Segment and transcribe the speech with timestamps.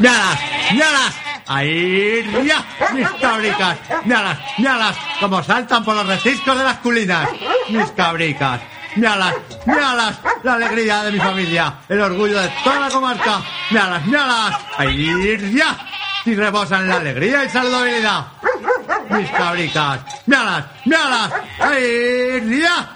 [0.00, 0.40] míralas,
[0.72, 1.14] míralas.
[1.46, 3.78] Ahí ya, mis cabricas.
[4.04, 7.28] Míralas, míralas, como saltan por los reciscos de las culinas.
[7.68, 8.60] Mis cabricas.
[8.96, 9.34] Míralas,
[9.66, 13.42] míralas, la alegría de mi familia, el orgullo de toda la comarca.
[13.70, 14.56] Míralas, míralas.
[14.76, 15.76] Ahí ya.
[16.24, 18.26] Y rebosan la alegría y saludabilidad.
[19.10, 20.00] Mis cabricas.
[20.26, 21.32] Míralas, míralas.
[21.60, 22.94] Ahí ya.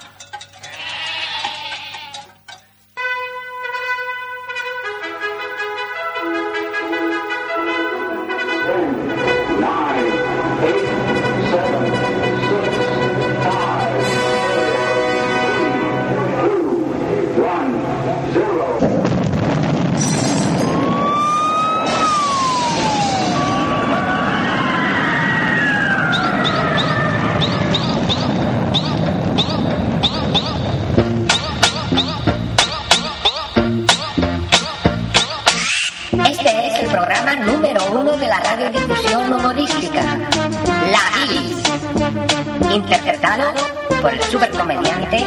[44.03, 45.25] Por el supercomediante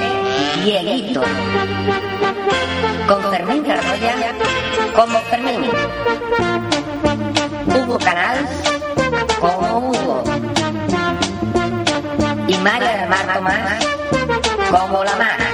[0.64, 1.23] Dieguito,
[3.08, 4.14] con Fermín Carroya
[4.95, 5.72] como Fermín,
[7.66, 8.50] Hugo Canals
[9.39, 10.23] como Hugo.
[12.48, 13.88] Y María del Mar Tomás
[14.70, 15.47] como la Mar.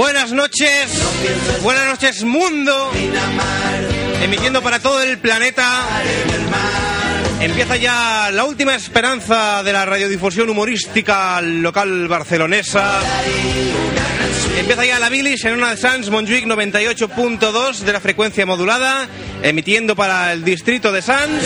[0.00, 0.90] Buenas noches,
[1.62, 2.90] buenas noches mundo,
[4.22, 5.86] emitiendo para todo el planeta.
[7.38, 13.02] Empieza ya la última esperanza de la radiodifusión humorística local barcelonesa.
[14.58, 19.06] Empieza ya la bilis en una de Sans Montjuic 98.2 de la frecuencia modulada,
[19.42, 21.42] emitiendo para el distrito de Sans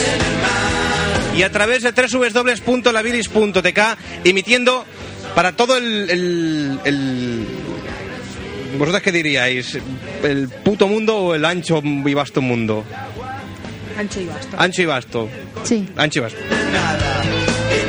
[1.36, 3.80] y a través de www.labilis.tk
[4.22, 4.86] emitiendo
[5.34, 6.78] para todo el,
[8.78, 9.78] ¿Vosotras qué diríais?
[10.22, 12.84] ¿El puto mundo o el ancho y vasto mundo?
[13.96, 14.56] Ancho y vasto.
[14.58, 15.28] Ancho y vasto.
[15.62, 15.88] Sí.
[15.96, 16.40] Ancho y vasto.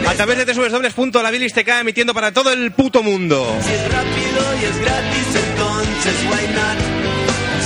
[0.08, 3.46] A través de www.labilis.tk emitiendo para todo el puto mundo.
[3.62, 6.78] Si es rápido y es gratis, entonces why not?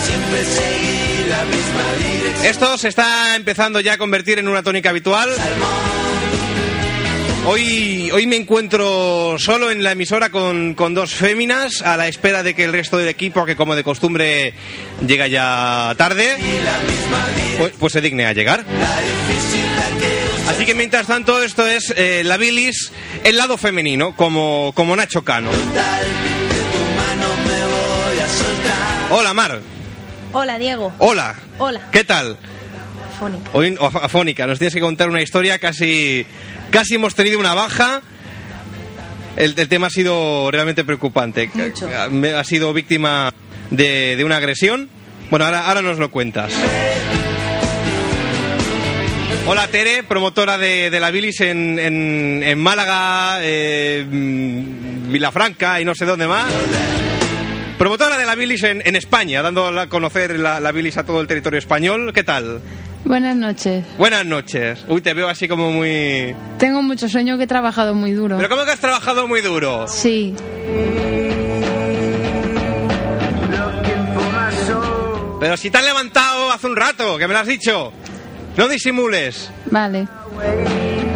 [0.05, 2.45] Siempre seguí la misma dirección.
[2.45, 5.29] Esto se está empezando ya a convertir en una tónica habitual.
[7.45, 12.43] Hoy, hoy me encuentro solo en la emisora con, con dos féminas a la espera
[12.43, 14.53] de que el resto del equipo, que como de costumbre
[15.05, 16.37] llega ya tarde,
[17.57, 18.63] pues, pues se digne a llegar.
[20.47, 22.91] Así que mientras tanto esto es eh, la bilis,
[23.23, 25.49] el lado femenino, como, como Nacho Cano.
[29.11, 29.59] Hola Mar,
[30.33, 30.93] Hola, Diego.
[30.99, 31.81] hola, Hola.
[31.91, 32.37] ¿qué tal?
[33.19, 33.49] Fónica.
[33.53, 36.25] Hoy, afónica, nos tienes que contar una historia, casi,
[36.71, 38.01] casi hemos tenido una baja.
[39.35, 41.49] El, el tema ha sido realmente preocupante.
[41.53, 41.89] Mucho.
[42.37, 43.31] Ha- sido víctima
[43.69, 44.89] de, de una agresión.
[45.29, 46.51] Bueno, ahora, ahora nos lo cuentas.
[49.47, 55.95] Hola Tere, promotora de, de la bilis en, en- en Málaga, eh, Vilafranca y no
[55.95, 56.45] sé dónde más.
[57.77, 61.21] Promotora de la bilis en, en España, dando a conocer la, la bilis a todo
[61.21, 62.11] el territorio español.
[62.13, 62.61] ¿Qué tal?
[63.05, 63.85] Buenas noches.
[63.97, 64.85] Buenas noches.
[64.87, 66.35] Uy, te veo así como muy...
[66.57, 68.37] Tengo mucho sueño que he trabajado muy duro.
[68.37, 69.87] Pero ¿cómo que has trabajado muy duro?
[69.87, 70.35] Sí.
[75.39, 77.93] Pero si te has levantado hace un rato, que me lo has dicho.
[78.57, 79.49] No disimules.
[79.71, 80.07] Vale.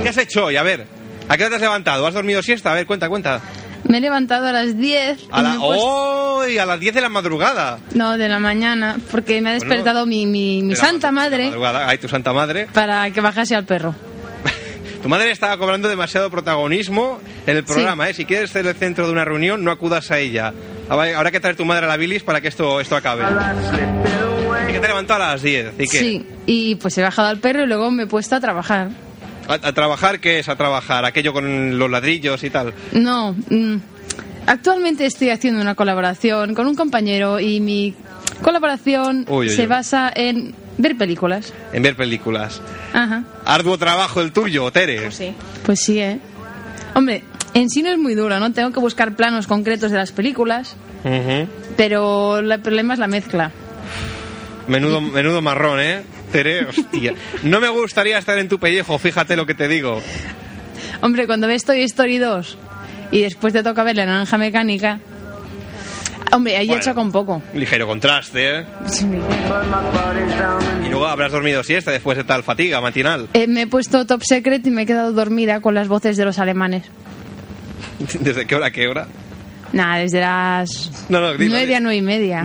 [0.02, 0.56] ¿Qué has hecho hoy?
[0.56, 0.88] A ver.
[1.28, 2.08] ¿A qué hora te has levantado?
[2.08, 2.72] ¿Has dormido siesta?
[2.72, 3.42] A ver, cuenta, cuenta.
[3.88, 5.20] Me he levantado a las 10.
[5.24, 5.56] y A, la...
[5.56, 6.42] puesto- ¡Oh!
[6.44, 7.80] a las 10 de la madrugada.
[7.94, 11.88] No, de la mañana, porque me ha despertado mi, mi, mi De santa madre madrugada.
[11.88, 12.68] Ay, tu santa madre.
[12.74, 13.96] para que bajase al perro.
[15.02, 18.14] Tu madre estaba cobrando demasiado protagonismo en el programa, ¿eh?
[18.14, 20.54] Si quieres ser el centro de una reunión, no acudas a ella.
[20.88, 23.24] Habrá que traer tu madre a la bilis para que esto, esto acabe.
[24.68, 25.74] que te he levantado a las 10.
[25.78, 26.00] ¿Y qué?
[26.00, 28.90] Sí, y pues he bajado al perro y luego me he puesto a trabajar.
[29.48, 31.06] ¿A, a trabajar qué es a trabajar?
[31.06, 32.74] Aquello con los ladrillos y tal.
[32.94, 33.76] No, mm,
[34.48, 37.94] actualmente estoy haciendo una colaboración con un compañero y mi
[38.42, 39.68] colaboración Uy, uy, se uy.
[39.68, 41.54] basa en ver películas.
[41.72, 42.62] En ver películas.
[42.94, 43.24] Ajá.
[43.46, 45.02] Arduo trabajo el tuyo, Tere.
[45.02, 45.34] Pues sí.
[45.66, 46.20] Pues sí, ¿eh?
[46.96, 47.24] Hombre,
[47.54, 48.52] en sí no es muy duro, ¿no?
[48.54, 51.48] Tengo que buscar planos concretos de las películas, Ujú.
[51.78, 53.52] pero el problema es la mezcla.
[54.68, 56.04] Menudo, menudo marrón, ¿eh?
[56.34, 57.14] Tere, hostia.
[57.44, 60.02] No me gustaría estar en tu pellejo, fíjate lo que te digo.
[61.02, 62.58] Hombre, cuando ves Toy Story 2
[63.12, 65.00] y después te toca ver la naranja mecánica...
[66.32, 66.80] Hombre, ahí Bueno.
[66.82, 67.44] he hecho con poco.
[67.54, 68.66] Ligero contraste, ¿eh?
[70.84, 73.28] Y luego habrás dormido siesta después de tal fatiga matinal.
[73.34, 76.26] Eh, me he puesto Top Secret y me he quedado dormida con las voces de
[76.26, 76.86] los alemanes.
[78.20, 79.08] ¿Desde qué hora a qué hora?
[79.74, 82.44] Nada, desde las No, no, nueve a nueve y media.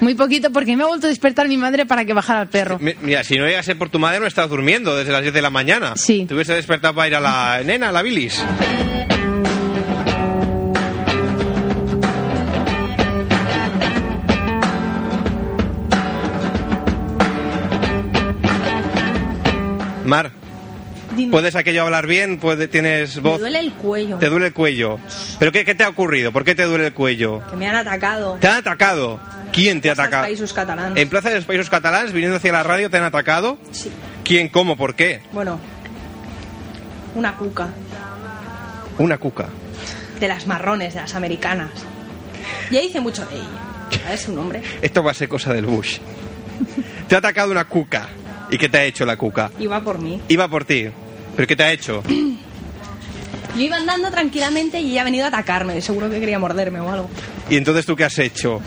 [0.00, 2.78] Muy poquito porque me ha vuelto a despertar mi madre para que bajara al perro.
[2.78, 5.42] Mi- Mira, si no llegase por tu madre no estás durmiendo desde las 10 de
[5.42, 5.94] la mañana.
[5.96, 6.24] Sí.
[6.28, 8.42] Te hubiese despertado para ir a la nena, a la bilis.
[20.04, 20.32] Mar,
[21.20, 22.38] Dime, ¿puedes aquello hablar bien?
[22.38, 23.40] ¿Puede- ¿Tienes me voz?
[23.40, 24.16] duele el cuello.
[24.18, 24.98] ¿Te duele el cuello?
[25.38, 26.32] ¿Pero qué, qué te ha ocurrido?
[26.32, 27.42] ¿Por qué te duele el cuello?
[27.50, 28.38] Que me han atacado.
[28.40, 29.20] ¿Te han atacado?
[29.52, 30.26] ¿Quién te ha atacado?
[30.26, 30.96] Països Catalans.
[30.96, 33.58] ¿En Plaza de los Países Catalans, viniendo hacia la radio, te han atacado?
[33.72, 33.90] Sí.
[34.24, 35.22] ¿Quién, cómo, por qué?
[35.32, 35.58] Bueno,
[37.14, 37.68] una cuca.
[38.98, 39.46] Una cuca.
[40.20, 41.70] De las marrones, de las americanas.
[42.70, 44.00] Ya hice mucho de ella.
[44.04, 44.62] ¿Sabes su nombre?
[44.82, 45.98] Esto va a ser cosa del Bush.
[47.08, 48.08] Te ha atacado una cuca.
[48.50, 49.50] ¿Y qué te ha hecho la cuca?
[49.58, 50.20] Iba por mí.
[50.28, 50.88] Iba por ti.
[51.36, 52.02] ¿Pero qué te ha hecho?
[53.56, 55.80] Yo iba andando tranquilamente y ella ha venido a atacarme.
[55.80, 57.10] Seguro que quería morderme o algo.
[57.48, 58.60] ¿Y entonces tú qué has hecho?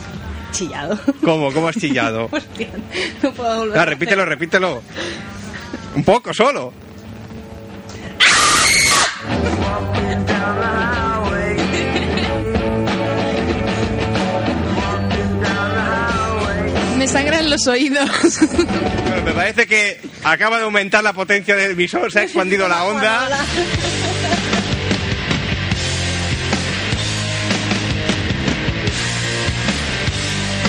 [0.52, 1.00] Chillado.
[1.24, 1.52] ¿Cómo?
[1.54, 2.28] ¿Cómo has chillado?
[2.32, 2.68] Hostia,
[3.24, 3.80] no puedo volver.
[3.80, 4.82] Ah, repítelo, repítelo.
[5.96, 6.74] Un poco solo.
[17.04, 18.10] Me sangran los oídos.
[19.26, 23.28] Me parece que acaba de aumentar la potencia del visor, se ha expandido la onda.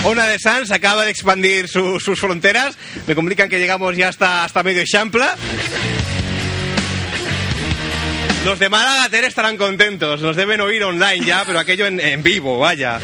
[0.04, 2.76] Ona de Sans acaba de expandir su- sus fronteras.
[3.06, 5.34] Me comunican que llegamos ya hasta, hasta medio Champla.
[8.44, 10.20] Los de Málaga, estarán contentos.
[10.20, 13.00] Nos deben oír online ya, pero aquello en vivo, vaya.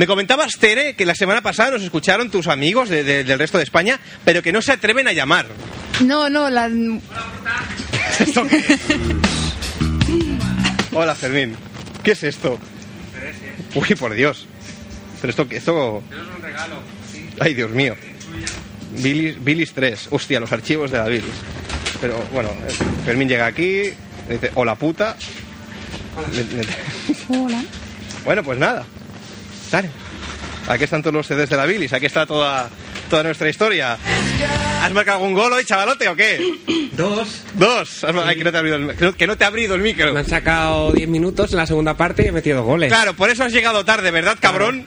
[0.00, 3.58] Me comentabas, Tere, que la semana pasada nos escucharon tus amigos de- de- del resto
[3.58, 5.44] de España, pero que no se atreven a llamar.
[6.02, 6.70] No, no, la...
[8.18, 8.80] ¿Esto qué es?
[10.92, 11.54] Hola, Fermín.
[12.02, 12.58] ¿Qué es esto?
[13.74, 14.46] Uy, por Dios.
[15.20, 15.46] Pero esto...
[15.50, 16.02] esto...
[16.10, 16.76] es un regalo.
[17.38, 17.94] Ay, Dios mío.
[19.02, 20.08] Bilis, Bilis 3.
[20.12, 21.24] Hostia, los archivos de la Bilis.
[22.00, 22.48] Pero bueno,
[23.04, 23.82] Fermín llega aquí,
[24.28, 25.14] le dice, hola puta.
[26.32, 27.62] Le- Hola.
[28.24, 28.86] Bueno, pues nada.
[29.70, 29.90] Dale.
[30.68, 32.68] Aquí están todos los CDs de la Bilis, aquí está toda,
[33.08, 33.96] toda nuestra historia.
[34.82, 36.40] ¿Has marcado algún gol hoy, chavalote, o qué?
[36.92, 37.42] Dos.
[37.54, 38.04] Dos.
[38.04, 39.80] Ay, que, no te ha abrido el, que no- que no te ha abrido el
[39.82, 40.12] micro.
[40.12, 42.88] Me han sacado 10 minutos en la segunda parte y he metido goles.
[42.92, 44.84] Claro, por eso has llegado tarde, ¿verdad, cabrón?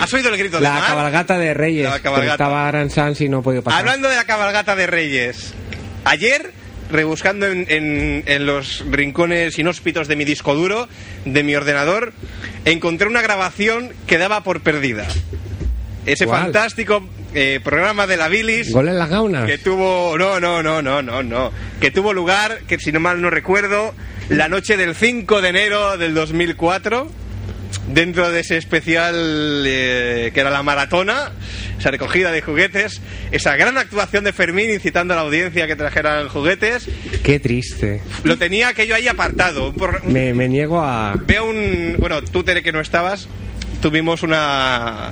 [0.00, 0.86] ¿Has oído el grito de La Mar?
[0.86, 1.84] cabalgata de Reyes.
[1.90, 2.32] La cabalgata.
[2.32, 3.80] estaba Aran Sanz y no he podido pasar.
[3.80, 5.52] Hablando de la cabalgata de Reyes,
[6.04, 6.52] ayer,
[6.90, 10.88] rebuscando en, en- en los rincones inhóspitos de mi disco duro,
[11.24, 12.12] de mi ordenador,
[12.64, 15.06] encontré una grabación que daba por perdida.
[16.06, 16.42] Ese ¿Cuál?
[16.44, 19.46] fantástico eh, programa de la Bilis Gol en las gaunas.
[19.46, 23.20] que tuvo no no no no no no que tuvo lugar que si no mal
[23.20, 23.94] no recuerdo
[24.30, 27.10] la noche del 5 de enero del 2004
[27.88, 29.14] dentro de ese especial
[29.66, 31.32] eh, que era la maratona
[31.78, 33.00] esa recogida de juguetes
[33.32, 36.88] esa gran actuación de Fermín incitando a la audiencia a que trajeran juguetes
[37.22, 38.00] Qué triste.
[38.24, 41.14] lo tenía aquello ahí apartado por- Me, me niego a...
[41.26, 41.96] Veo un.
[41.98, 43.28] Bueno, tú, Tere, que no estabas,
[43.82, 45.10] tuvimos una.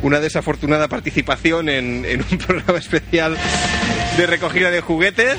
[0.00, 3.36] Una desafortunada participación en, en un programa especial
[4.16, 5.36] de recogida de juguetes.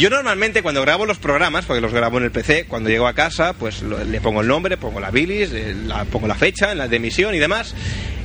[0.00, 3.12] Yo normalmente cuando grabo los programas, porque los grabo en el PC, cuando llego a
[3.12, 6.72] casa, pues lo- le pongo el nombre, pongo la bilis, eh, la- pongo la fecha
[6.72, 7.74] en la de emisión y demás,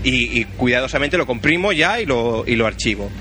[0.02, 3.12] y, y cuidadosamente lo comprimo ya y lo, y lo archivo.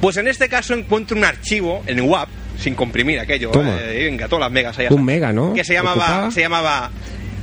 [0.00, 3.76] Pues en este caso encuentro un archivo en WAP, sin comprimir aquello, Toma.
[3.80, 4.90] eh, venga, todas las megas allá.
[4.92, 5.52] Un mega, ¿no?
[5.52, 6.30] Que se llamaba, ¿Ocupaba?
[6.30, 6.90] se llamaba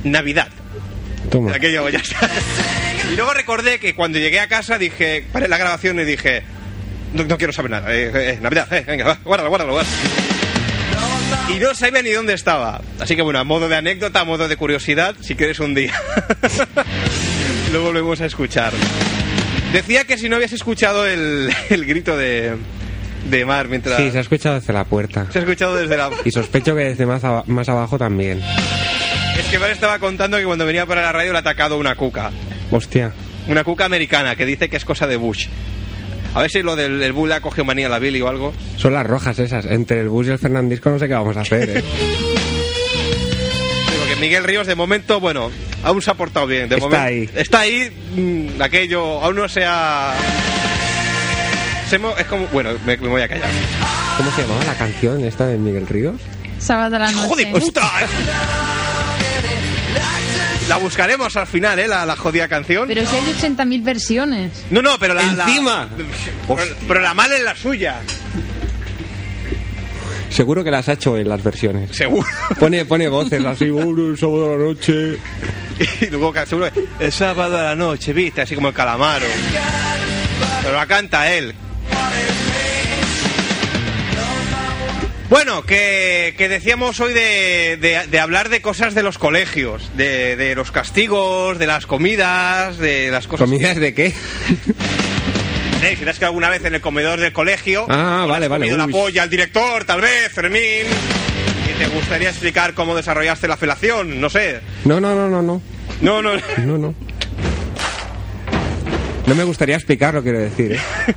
[0.04, 0.48] Navidad.
[1.30, 1.54] Toma.
[1.54, 2.30] Aquello ya está.
[3.12, 6.44] Y luego recordé que cuando llegué a casa dije, paré la grabación y dije,
[7.12, 7.94] no, no quiero saber nada.
[7.94, 10.29] eh, eh, Navidad, eh, venga, va, guárdalo, guárdalo, guárdalo.
[11.54, 12.80] Y no sabía ni dónde estaba.
[12.98, 15.92] Así que bueno, a modo de anécdota, a modo de curiosidad, si quieres un día,
[17.72, 18.72] lo volvemos a escuchar.
[19.72, 22.56] Decía que si no habías escuchado el, el grito de,
[23.30, 23.96] de Mar mientras...
[24.00, 25.26] Sí, se ha escuchado desde la puerta.
[25.30, 26.10] se ha escuchado desde la...
[26.24, 28.42] Y sospecho que desde más, más abajo también.
[29.38, 31.94] Es que Mar estaba contando que cuando venía para la radio le ha atacado una
[31.94, 32.30] cuca.
[32.70, 33.12] Hostia.
[33.48, 35.46] Una cuca americana que dice que es cosa de Bush.
[36.34, 38.28] A ver si lo del el Bull le ha cogido manía a la Billy o
[38.28, 38.52] algo.
[38.76, 39.64] Son las rojas esas.
[39.66, 41.82] Entre el bus y el Fernandisco no sé qué vamos a hacer, ¿eh?
[43.90, 45.50] Digo que Miguel Ríos de momento, bueno,
[45.82, 46.68] aún se ha portado bien.
[46.68, 47.28] De Está momento- ahí.
[47.34, 50.14] Está ahí, mm, aquello, aún no se ha...
[51.88, 53.48] se mo- es como, bueno, me, me voy a callar.
[54.16, 56.20] ¿Cómo se llamaba la canción esta de Miguel Ríos?
[56.60, 57.26] Sábado a la noche.
[57.26, 57.90] ¡Hijo de puta!
[60.70, 61.88] La buscaremos al final, ¿eh?
[61.88, 62.86] La, la jodida canción.
[62.86, 64.52] Pero si hay 80.000 versiones.
[64.70, 65.22] No, no, pero la...
[65.32, 65.88] la- ¡Encima!
[66.46, 67.96] pero, pero la mala es la suya.
[70.30, 71.90] Seguro que las ha hecho en las versiones.
[71.94, 72.26] Seguro.
[72.58, 75.18] Pone, pone voces así, "Oh, el sábado a la noche.
[76.02, 76.68] Y luego que seguro
[77.00, 79.26] el sábado a la noche, viste, así como el calamaro.
[80.62, 81.52] Pero la canta él.
[85.30, 90.34] Bueno, que, que decíamos hoy de, de- de hablar de cosas de los colegios, de,
[90.36, 93.48] de los castigos, de las comidas, de las cosas.
[93.48, 94.06] ¿Comidas de qué?
[95.82, 95.96] ¿Eh?
[95.96, 98.66] Si te has quedado alguna vez en el comedor del colegio, Ah, vale, vale.
[98.68, 103.56] comido la polla al director, tal vez, Fermín, y te gustaría explicar cómo desarrollaste la
[103.56, 104.60] felación, no sé.
[104.84, 105.62] No, no, no, no, no.
[106.02, 106.32] No, no.
[106.58, 106.94] No, no.
[109.26, 110.80] No me gustaría explicarlo, quiero decir, ¿eh?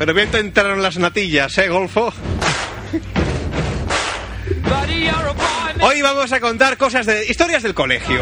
[0.00, 2.10] Pero bien te entraron las natillas, ¿eh, Golfo?
[5.82, 8.18] Hoy vamos a contar cosas de historias del colegio.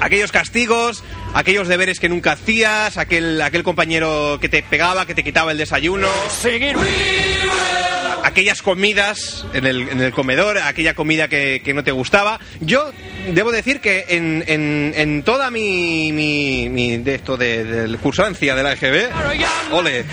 [0.00, 1.02] Aquellos castigos,
[1.34, 5.58] aquellos deberes que nunca hacías, aquel, aquel compañero que te pegaba, que te quitaba el
[5.58, 6.06] desayuno,
[8.24, 12.38] aquellas comidas en el, en el comedor, aquella comida que, que no te gustaba.
[12.60, 12.90] Yo
[13.32, 18.54] debo decir que en, en, en toda mi, mi, mi- de esto de, de cursancia
[18.54, 19.08] de la EGB,
[19.72, 20.04] ole,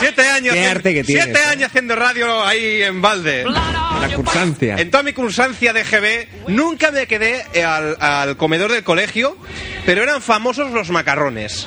[0.00, 1.50] siete años, Qué arte que tienes, siete ¿eh?
[1.50, 3.44] años haciendo radio ahí en Valde.
[3.44, 4.76] La cursancia.
[4.78, 9.36] En toda mi cursancia de GB nunca me quedé al, al comedor del colegio,
[9.86, 11.66] pero eran famosos los macarrones.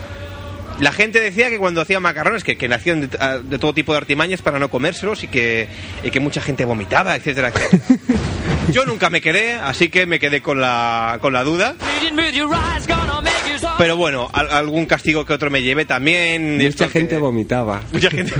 [0.82, 3.74] La gente decía que cuando hacían macarrones, que, que le hacían de, a- de todo
[3.74, 5.68] tipo de artimañas para no comérselos y que,
[6.04, 8.00] y que mucha gente vomitaba, etcétera, etcétera.
[8.72, 11.76] Yo nunca me quedé, así que me quedé con la, con la duda.
[13.78, 16.56] Pero bueno, al- algún castigo que otro me lleve también.
[16.56, 17.82] Mucha Esto que- gente vomitaba.
[17.92, 18.34] Mucha gente.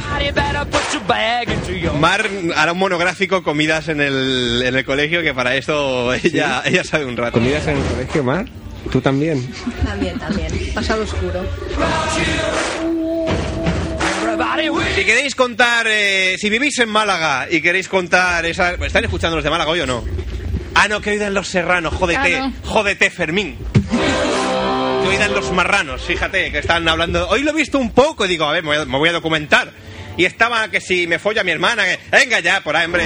[2.00, 6.83] Mar hará un monográfico comidas en el, en el colegio que para esto ella, ella
[6.83, 7.33] sabe un rato.
[7.33, 8.45] ¿Comidas en el colegio, Mar?
[8.89, 9.47] ¿Tú también?
[9.85, 10.51] También, también.
[10.73, 11.41] Pasado oscuro.
[14.95, 18.71] Si queréis contar, eh, si vivís en Málaga y queréis contar esa...
[18.71, 20.03] ¿Están escuchando los de Málaga hoy o no?
[20.75, 22.51] Ah, no, que oídan los serranos, jódete, Claro.
[22.65, 23.57] jódete Fermín.
[25.01, 27.27] Que oídan los marranos, fíjate, que están hablando...
[27.29, 29.09] Hoy lo he visto un poco y digo, a ver, me voy a, me voy
[29.09, 29.71] a documentar.
[30.17, 32.00] Y estaba que si me folla mi hermana, que...
[32.11, 33.03] Venga ya, por ahí, hombre.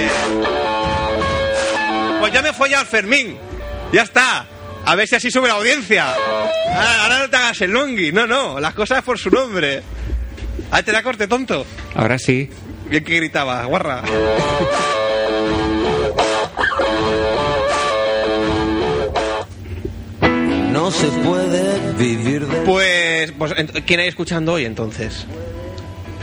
[2.20, 3.36] Pues ya me he follado al Fermín.
[3.92, 4.46] Ya está.
[4.86, 6.14] A ver si así sube la audiencia.
[6.68, 8.12] Ah, ahora no te hagas el longui.
[8.12, 9.82] No, no, las cosas por su nombre.
[10.70, 11.66] Ah, te la corte, tonto.
[11.96, 12.48] Ahora sí.
[12.88, 14.02] Bien que gritaba, guarra.
[20.70, 22.60] No se puede vivir de...
[22.60, 23.54] Pues, pues
[23.86, 25.26] ¿quién hay escuchando hoy entonces?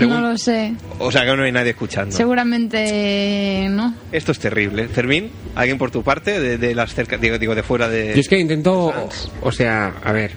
[0.07, 0.73] No lo sé.
[0.99, 2.15] O sea que no hay nadie escuchando.
[2.15, 3.95] Seguramente no.
[4.11, 4.87] Esto es terrible.
[4.87, 6.39] Fermín, ¿alguien por tu parte?
[6.39, 8.13] De, de las cerca, digo, digo, de fuera de...
[8.13, 8.93] Yo es que intento,
[9.41, 10.31] o sea, a ver,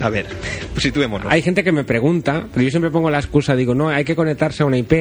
[0.00, 0.26] A ver,
[0.72, 1.30] pues situémonos.
[1.32, 4.16] hay gente que me pregunta, pero yo siempre pongo la excusa, digo, no, hay que
[4.16, 4.92] conectarse a una IP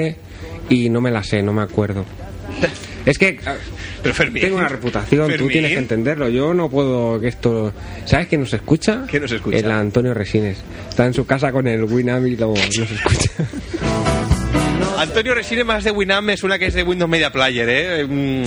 [0.70, 2.06] y no me la sé, no me acuerdo.
[3.06, 3.56] Es que ah,
[4.02, 4.42] Pero Fermín...
[4.42, 6.30] tengo una reputación, tú tienes que entenderlo.
[6.30, 7.74] Yo no puedo que esto.
[8.06, 9.06] ¿Sabes quién nos escucha?
[9.10, 9.58] ¿Quién nos escucha?
[9.58, 10.58] El Antonio Resines.
[10.90, 13.32] Está en su casa con el Winam y lo, nos escucha.
[15.02, 18.06] Antonio Resine más de Winamp me suena que es de Windows Media Player, ¿eh?
[18.06, 18.44] Mm.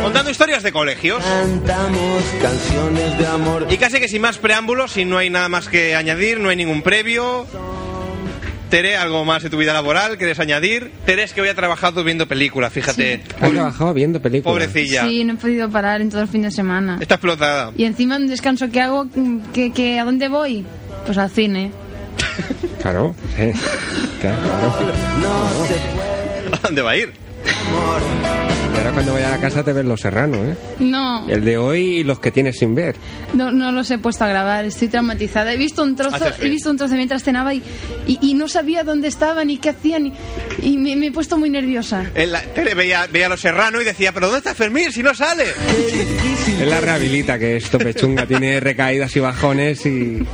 [0.03, 1.25] contando historias de colegios.
[1.25, 3.67] cantamos canciones de amor.
[3.71, 6.57] Y casi que sin más preámbulos, si no hay nada más que añadir, no hay
[6.57, 7.47] ningún previo.
[8.71, 10.93] Tere, algo más de tu vida laboral, ¿quieres añadir?
[11.07, 13.23] Tere es que hoy ha trabajado viendo películas, fíjate.
[13.41, 14.53] Has trabajado viendo películas.
[14.53, 15.05] Pobrecilla.
[15.09, 16.99] Sí, no he podido parar en todo el fin de semana.
[17.01, 17.73] Está explotada.
[17.77, 19.07] Y encima un descanso que hago,
[19.55, 20.67] que, que ¿a dónde voy?
[21.07, 21.73] Pues al cine.
[22.83, 23.53] Claro, sí.
[24.21, 24.93] Claro, claro.
[26.53, 27.13] ¿A dónde va a ir?
[28.89, 30.57] Ahora cuando vaya a la casa te ves Los Serranos, ¿eh?
[30.79, 32.97] No, El de hoy y los que tienes sin ver.
[33.35, 35.53] no, no los he puesto a grabar, estoy traumatizada.
[35.53, 37.63] He visto un trozo, he visto un trozo mientras cenaba y,
[38.07, 40.13] y, y no sabía dónde estaban y qué hacían y,
[40.63, 42.07] y me, me he puesto muy nerviosa.
[42.15, 45.03] Él, la- Tere veía, veía a los serranos y decía, ¿pero dónde está Fermín si
[45.03, 45.45] no sale?
[46.59, 50.27] Es la rehabilita que es topechunga, tiene recaídas y bajones y...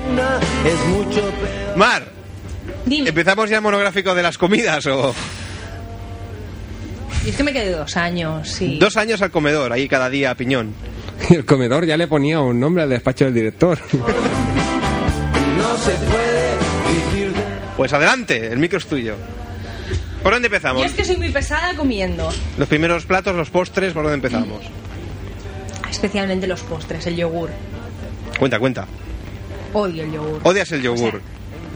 [1.77, 2.05] Mar,
[2.87, 3.09] Dime.
[3.09, 5.13] ¿empezamos ya el monográfico de las comidas o...?
[7.25, 8.79] Y es que me quedé dos años, sí.
[8.79, 10.75] Dos años al comedor, ahí cada día a piñón.
[11.31, 13.79] y el comedor ya le ponía un nombre al despacho del director.
[17.77, 19.17] Pues adelante, el micro es tuyo.
[20.23, 20.85] ¿Por dónde Yo empezamos?
[20.85, 22.31] es que soy muy pesada comiendo.
[22.57, 24.63] Los primeros platos, los postres, ¿por dónde empezamos?
[25.91, 27.51] Especialmente los postres, el yogur.
[28.39, 28.87] Cuenta, cuenta.
[29.73, 30.41] Odio el yogur.
[30.45, 31.21] Odias el yogur.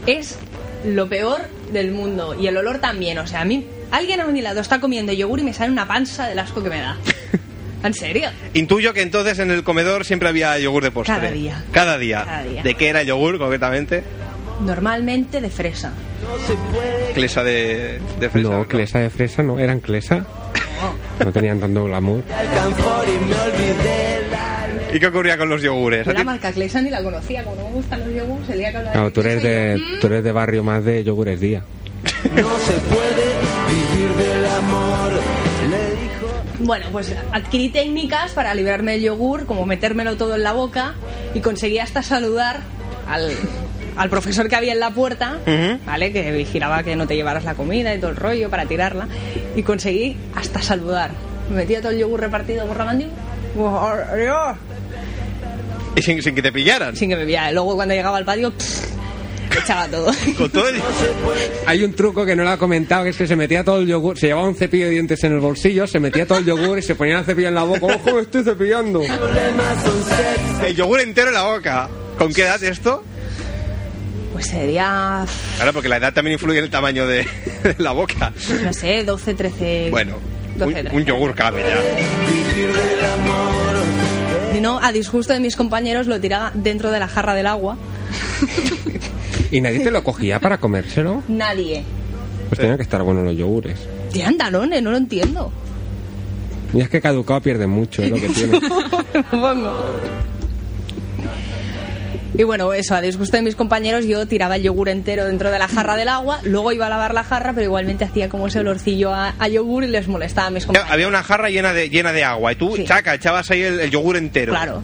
[0.07, 0.37] Es
[0.85, 1.41] lo peor
[1.71, 2.33] del mundo.
[2.39, 3.17] Y el olor también.
[3.19, 5.87] O sea, a mí, alguien a mi lado está comiendo yogur y me sale una
[5.87, 6.97] panza del asco que me da.
[7.83, 8.29] ¿En serio?
[8.53, 11.15] Intuyo que entonces en el comedor siempre había yogur de postre.
[11.15, 11.63] Cada día.
[11.71, 12.23] Cada día.
[12.25, 12.63] Cada día.
[12.63, 14.03] ¿De qué era el yogur concretamente?
[14.61, 15.93] Normalmente de fresa.
[17.13, 18.49] Clesa de, de fresa.
[18.49, 20.25] No, clesa de fresa, no, eran clesa.
[21.23, 22.23] No tenían tanto glamour.
[24.93, 26.05] ¿Y qué ocurría con los yogures?
[26.05, 27.43] Yo ¿A la marca Clesa ni la conocía.
[27.43, 30.07] Como no me gustan los yogures, el día que hablaba Claro, tú eres de, tú
[30.07, 31.63] eres de barrio más de yogures día.
[36.59, 40.93] Bueno, pues adquirí técnicas para librarme del yogur, como metérmelo todo en la boca
[41.33, 42.57] y conseguí hasta saludar
[43.07, 43.31] al,
[43.95, 45.37] al profesor que había en la puerta.
[45.85, 46.11] ¿vale?
[46.11, 49.07] Que vigilaba que no te llevaras la comida y todo el rollo para tirarla.
[49.55, 51.11] Y conseguí hasta saludar.
[51.49, 53.13] Me metía todo el yogur repartido por la mandíbula.
[55.95, 56.95] Y sin, sin que te pillaran.
[56.95, 57.51] Sin que me viera.
[57.51, 58.88] Luego cuando llegaba al patio, pff,
[59.69, 60.11] todo.
[60.37, 60.81] Con todo el...
[61.65, 63.87] Hay un truco que no lo ha comentado, que es que se metía todo el
[63.87, 66.79] yogur, se llevaba un cepillo de dientes en el bolsillo, se metía todo el yogur
[66.79, 67.85] y se ponía el cepillo en la boca.
[67.85, 69.01] ¡Ojo, me estoy cepillando!
[70.65, 71.89] el yogur entero en la boca.
[72.17, 73.03] ¿Con qué edad esto?
[74.33, 75.25] Pues sería,
[75.57, 77.27] Claro, porque la edad también influye en el tamaño de,
[77.63, 78.31] de la boca.
[78.63, 79.87] no sé, 12, 13...
[79.91, 80.15] Bueno,
[80.57, 80.95] 12, un, 13.
[80.95, 81.77] un yogur cabe ya.
[84.53, 87.77] Si no, a disgusto de mis compañeros lo tiraba dentro de la jarra del agua.
[89.51, 91.23] ¿Y nadie te lo cogía para comérselo?
[91.27, 91.83] Nadie.
[92.49, 93.79] Pues tenían que estar buenos los yogures.
[94.11, 95.51] Tiran talones, no lo entiendo.
[96.73, 98.59] Y es que caducado pierde mucho, es lo que tiene.
[99.31, 99.73] Supongo.
[102.37, 105.59] Y bueno, eso, a disgusto de mis compañeros, yo tiraba el yogur entero dentro de
[105.59, 108.59] la jarra del agua, luego iba a lavar la jarra, pero igualmente hacía como ese
[108.59, 110.93] olorcillo a, a yogur y les molestaba a mis compañeros.
[110.93, 112.85] Había una jarra llena de, llena de agua y tú, Sí.
[112.85, 114.53] chaca, echabas ahí el, el yogur entero.
[114.53, 114.83] Claro,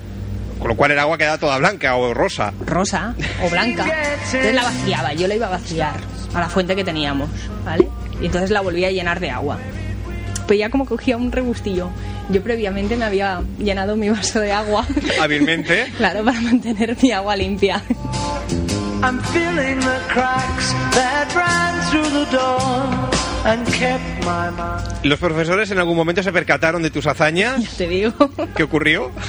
[0.60, 2.54] Con lo cual el agua quedaba toda blanca o rosa.
[2.66, 3.14] rosa
[3.44, 3.86] o blanca.
[4.26, 5.96] Entonces la vaciaba, yo la iba a vaciar
[6.34, 7.30] a la fuente que teníamos,
[7.64, 7.88] ¿vale?
[8.22, 9.58] Y entonces la volvía a llenar de agua.
[10.48, 11.90] Pues ya como cogía un rebustillo.
[12.30, 14.86] Yo previamente me había llenado mi vaso de agua.
[15.22, 15.86] Hábilmente.
[15.98, 17.82] Claro, para mantener mi agua limpia.
[19.04, 23.10] I'm feeling the cracks that ran through the door
[23.46, 25.04] and kept my mind.
[25.04, 27.62] ¿Los profesores en algún momento se percataron de tus hazañas?
[27.62, 28.14] Ya te digo.
[28.56, 29.12] ¿Qué ocurrió?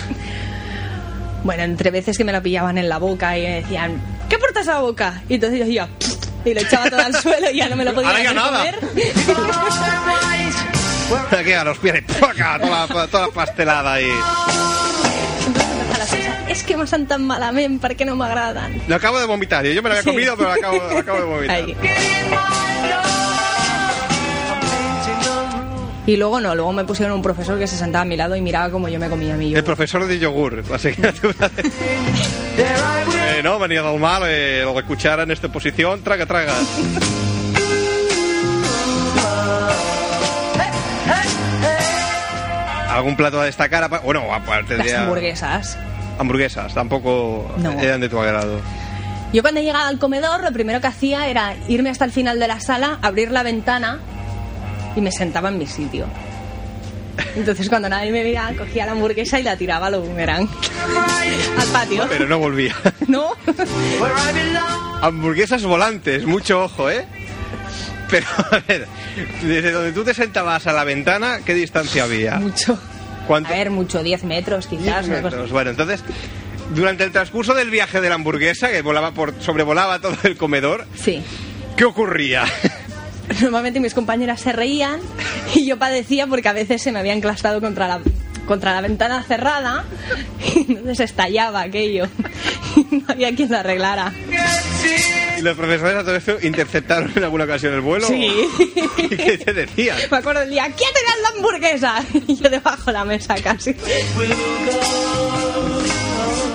[1.47, 4.67] Bueno, entre veces que me la pillaban en la boca y me decían, ¿qué portas
[4.67, 5.23] a la boca?
[5.29, 5.89] Y entonces yo decía,
[6.45, 8.59] y lo echaba todo al suelo y ya no me lo podía hacer nada.
[8.59, 8.79] comer.
[11.39, 12.59] Aquí a los pies, ¡paca!
[12.61, 14.11] toda, toda la pastelada ahí.
[16.49, 18.83] Es que me san tan malament, ¿por qué no me agradan?
[18.89, 19.65] Lo acabo de vomitar.
[19.67, 20.11] Yo me lo había Sí.
[20.11, 21.57] comido, pero lo acabo, lo acabo de vomitar.
[21.57, 21.77] Ahí.
[26.07, 28.41] Y luego no, luego me pusieron un profesor que se sentaba a mi lado y
[28.41, 29.65] miraba como yo me comía mi El yogur.
[29.65, 31.63] profesor de yogur, la asignatura de...
[32.59, 36.55] Eh, no, venía del mal, eh, cuchara en esta posición, traga, traga.
[42.91, 43.89] ¿Algún plato a destacar?
[44.05, 44.97] Bueno, aparte Las de...
[44.97, 45.77] hamburguesas.
[46.19, 47.73] Hamburguesas, tampoco No.
[47.73, 48.61] eran de tu agrado.
[49.33, 52.49] Yo cuando llegaba al comedor lo primero que hacía era irme hasta el final de
[52.49, 53.99] la sala, abrir la ventana
[54.97, 56.07] y me sentaba en mi sitio.
[57.35, 60.49] Entonces cuando nadie me veía, cogía la hamburguesa y la tiraba a lo boomerang.
[61.59, 62.07] al patio.
[62.09, 62.75] Pero no volvía.
[63.09, 63.31] ¿No?
[65.03, 67.07] Hamburguesas volantes, mucho ojo, ¿eh?
[68.11, 68.87] Pero, a ver,
[69.43, 72.37] desde donde tú te sentabas a la ventana, ¿qué distancia había?
[72.37, 72.79] Mucho.
[73.27, 73.53] ¿Cuánto?
[73.53, 75.09] A ver, mucho, 10 metros quizás.
[75.09, 75.51] metros.
[75.51, 76.03] Bueno, entonces,
[76.75, 80.87] durante el transcurso del viaje de la hamburguesa, que volaba por, sobrevolaba todo el comedor,
[80.95, 81.23] Sí.
[81.77, 82.45] ¿Qué ocurría?
[83.41, 85.01] Normalmente mis compañeras se reían
[85.55, 88.01] y yo padecía porque a veces se me había enclastado contra la,
[88.47, 89.85] contra la ventana cerrada
[90.55, 92.07] y entonces estallaba aquello
[92.77, 94.13] y no había quien lo arreglara.
[95.39, 98.07] ¿Y los profesores a todo esto interceptaron en alguna ocasión el vuelo?
[98.07, 98.31] Sí.
[98.99, 99.99] ¿Y qué te decían?
[100.11, 102.05] Me acuerdo el día, ¿quién tenía la hamburguesa?
[102.27, 103.75] Y yo debajo de la mesa casi.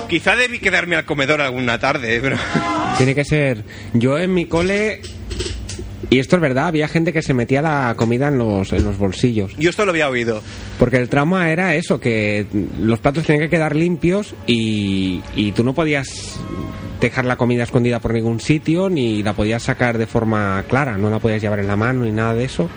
[0.08, 2.36] Quizá debí quedarme al comedor alguna tarde, pero...
[2.96, 3.64] Tiene que ser.
[3.94, 5.00] Yo en mi cole.
[6.12, 8.98] Y esto es verdad, había gente que se metía la comida en los, en los
[8.98, 9.56] bolsillos.
[9.56, 10.42] Yo esto lo había oído.
[10.78, 12.46] Porque el trauma era eso, que
[12.78, 16.38] los platos tenían que quedar limpios y, y tú no podías
[17.00, 21.08] dejar la comida escondida por ningún sitio ni la podías sacar de forma clara, no
[21.08, 22.68] la podías llevar en la mano ni nada de eso.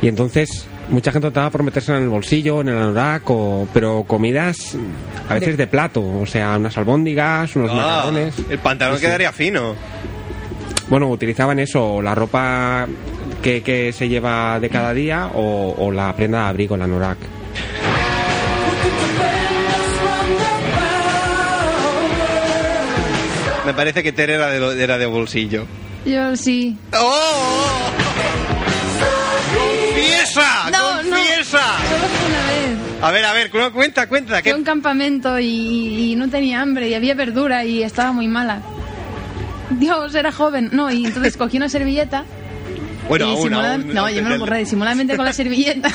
[0.00, 4.04] Y entonces mucha gente optaba por meterse en el bolsillo, en el anorak, o, pero
[4.06, 4.76] comidas
[5.28, 7.74] a veces de plato, o sea, unas albóndigas, unos Ah,
[8.06, 8.34] macarrones.
[8.50, 9.74] el pantalón Sí, quedaría fino.
[10.88, 12.86] Bueno, utilizaban eso, la ropa
[13.42, 17.18] que, que se lleva de cada día o, o la prenda de abrigo, la anorak.
[23.66, 25.66] Me parece que Tere era de, lo- era de bolsillo.
[26.04, 26.76] Yo sí.
[26.98, 27.90] ¡Oh!
[29.54, 30.70] ¡Confiesa!
[30.72, 31.10] No, no.
[31.10, 31.58] ¡Confiesa!
[31.88, 33.02] Solo fue una vez.
[33.02, 34.42] A ver, a ver, cu- cuenta, cuenta.
[34.42, 34.52] ¿qué?
[34.52, 38.60] un campamento y, y no tenía hambre y había verdura y estaba muy mala.
[39.70, 40.70] Dios, era joven.
[40.72, 42.24] No, y entonces cogí una servilleta
[43.08, 43.50] Bueno, y aún,
[43.92, 44.58] No, yo me lo borré.
[44.58, 45.90] Disimuladamente con la servilleta.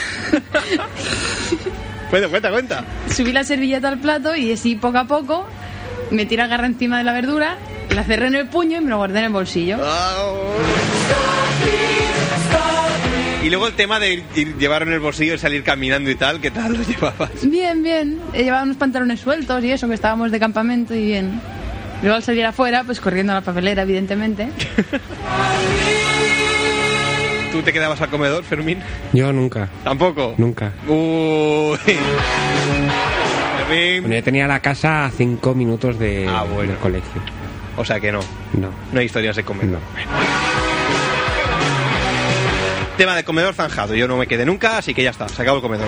[2.09, 2.85] Cuenta, cuenta, cuenta.
[3.13, 5.45] Subí la servilleta al plato y así poco a poco
[6.11, 7.57] metí la garra encima de la verdura,
[7.93, 9.77] la cerré en el puño y me lo guardé en el bolsillo.
[13.43, 16.15] Y luego el tema de ir, ir- llevar en el bolsillo y salir caminando y
[16.15, 17.29] tal, ¿qué tal lo llevabas?
[17.43, 18.19] Bien, bien.
[18.33, 21.39] He llevado unos pantalones sueltos y eso, que estábamos de campamento y bien.
[22.01, 24.49] Luego al salir afuera, pues corriendo a la papelera, evidentemente.
[27.51, 28.79] ¿Tú te quedabas al comedor, Fermín?
[29.13, 30.35] Yo nunca, ¿Tampoco?
[30.37, 30.73] nunca.
[30.87, 31.77] Uy.
[33.67, 34.01] Fermín.
[34.01, 36.71] Bueno, yo tenía la casa a cinco minutos de, Ah, bueno.
[36.73, 37.21] del colegio.
[37.77, 38.19] O sea que no,
[38.53, 39.79] No, no hay historias de comedor.
[39.79, 40.17] no.
[42.97, 43.93] Tema de comedor zanjado.
[43.95, 45.87] Yo no me quedé nunca, así que ya está, se acabó el comedor.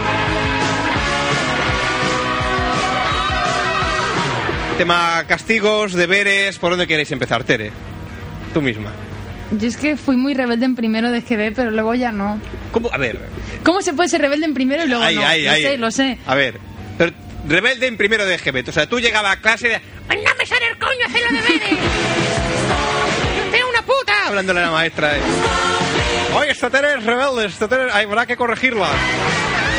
[4.80, 7.70] Tema castigos, deberes, ¿por dónde queréis empezar, Tere?
[8.54, 8.92] Tú misma.
[9.52, 12.40] Yo es que fui muy rebelde en primero de GB, pero luego ya no.
[12.72, 12.90] ¿Cómo?
[12.94, 13.20] A ver.
[13.64, 15.26] ¿Cómo se puede ser rebelde en primero y luego Ahí, no?
[15.28, 15.62] ahí, lo ahí.
[15.64, 16.18] sé, lo sé.
[16.26, 16.62] A ver.
[16.98, 17.12] Pero,
[17.46, 18.70] rebelde en primero de GB.
[18.70, 19.82] O sea, tú llegabas a clase de...
[20.08, 21.80] "Pues no me sale el coño hacer los deberes!
[23.52, 24.14] ¡Tengo una puta!
[24.28, 25.18] Hablándole a la maestra.
[25.18, 25.22] eh.
[26.36, 27.88] Oye, esta Tere es rebelde, esta Tere...
[27.92, 28.88] Ay, habrá que corregirla.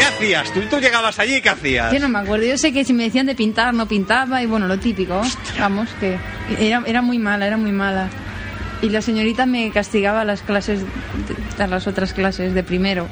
[0.01, 0.53] ¿Qué hacías?
[0.53, 1.93] ¿Tú, tú llegabas allí y qué hacías?
[1.93, 2.47] Yo no me acuerdo.
[2.47, 5.21] Yo sé que si me decían de pintar, no pintaba y bueno, lo típico.
[5.59, 6.17] Vamos, que
[6.59, 8.09] era, era muy mala, era muy mala.
[8.83, 13.07] Y la señorita me castigaba las clases, de- las otras clases de primero.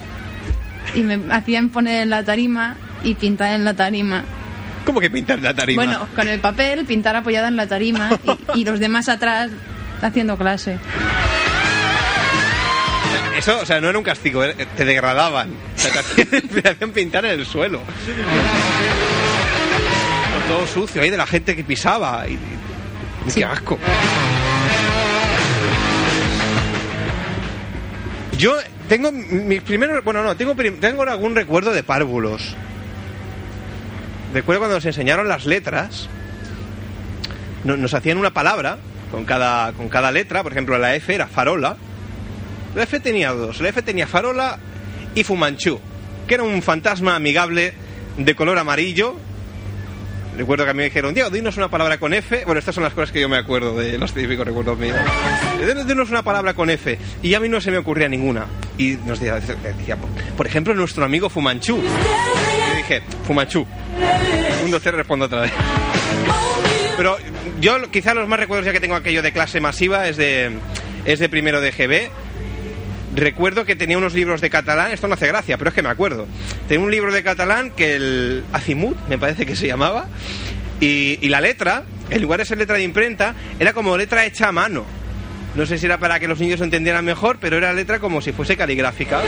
[0.95, 4.25] Y me hacían poner en la tarima y pintar en la tarima.
[4.87, 5.85] ¿Cómo que pintar la tarima?
[5.85, 8.09] Bueno, con el papel, pintar apoyada en la tarima
[8.55, 9.51] y, y los demás atrás
[10.01, 10.79] haciendo clase.
[13.37, 15.51] Eso, o sea, no era un castigo, era- te degradaban.
[15.51, 17.81] O sea, te hacían, te hacían pintar en el suelo.
[20.49, 22.27] Todo sucio ahí de la gente que pisaba.
[22.29, 23.79] Y, y- ¡Qué asco!
[28.37, 28.57] Yo
[28.89, 30.03] tengo mis primeros...
[30.05, 32.55] Bueno, no, tengo, tengo algún recuerdo de párvulos.
[34.33, 36.09] Recuerdo cuando nos enseñaron las letras.
[37.65, 38.79] no- Nos hacían una palabra
[39.11, 40.43] con cada, con cada letra.
[40.43, 41.77] Por ejemplo, la F era farola.
[42.75, 43.61] La F tenía dos.
[43.61, 44.59] La F tenía farola
[45.15, 45.81] y Fumanchu,
[46.27, 47.73] que era un fantasma amigable
[48.17, 49.17] de color amarillo.
[50.37, 52.45] Recuerdo que a mí me dijeron, Diego, dinos una palabra con F.
[52.45, 54.97] Bueno, estas son las cosas que yo me acuerdo de los típicos recuerdos míos.
[55.61, 56.97] Dinos- Dinos una palabra con F.
[57.25, 58.47] Y a mí no se me ocurría ninguna.
[58.77, 59.41] Y nos decía,
[60.37, 61.79] por ejemplo, nuestro amigo Fumanchu.
[61.79, 63.67] Y dije, Fumanchu.
[64.65, 65.53] Un, dos, tres, respondo otra vez.
[66.97, 67.17] Pero
[67.61, 70.53] yo quizá los más recuerdos ya que tengo aquello de clase masiva es de,
[71.05, 72.11] es de primero de GB.
[73.19, 75.89] Recuerdo que tenía unos libros de catalán, esto no hace gracia, pero es que me
[75.89, 76.27] acuerdo.
[76.69, 80.07] Tenía un libro de catalán que el Azimut, me parece que se llamaba,
[80.81, 84.53] y, la letra, en lugar de ser letra de imprenta, era como letra hecha a
[84.53, 84.85] mano.
[85.57, 88.31] No sé si era para que los niños entendieran mejor, pero era letra como si
[88.31, 89.21] fuese caligráfica.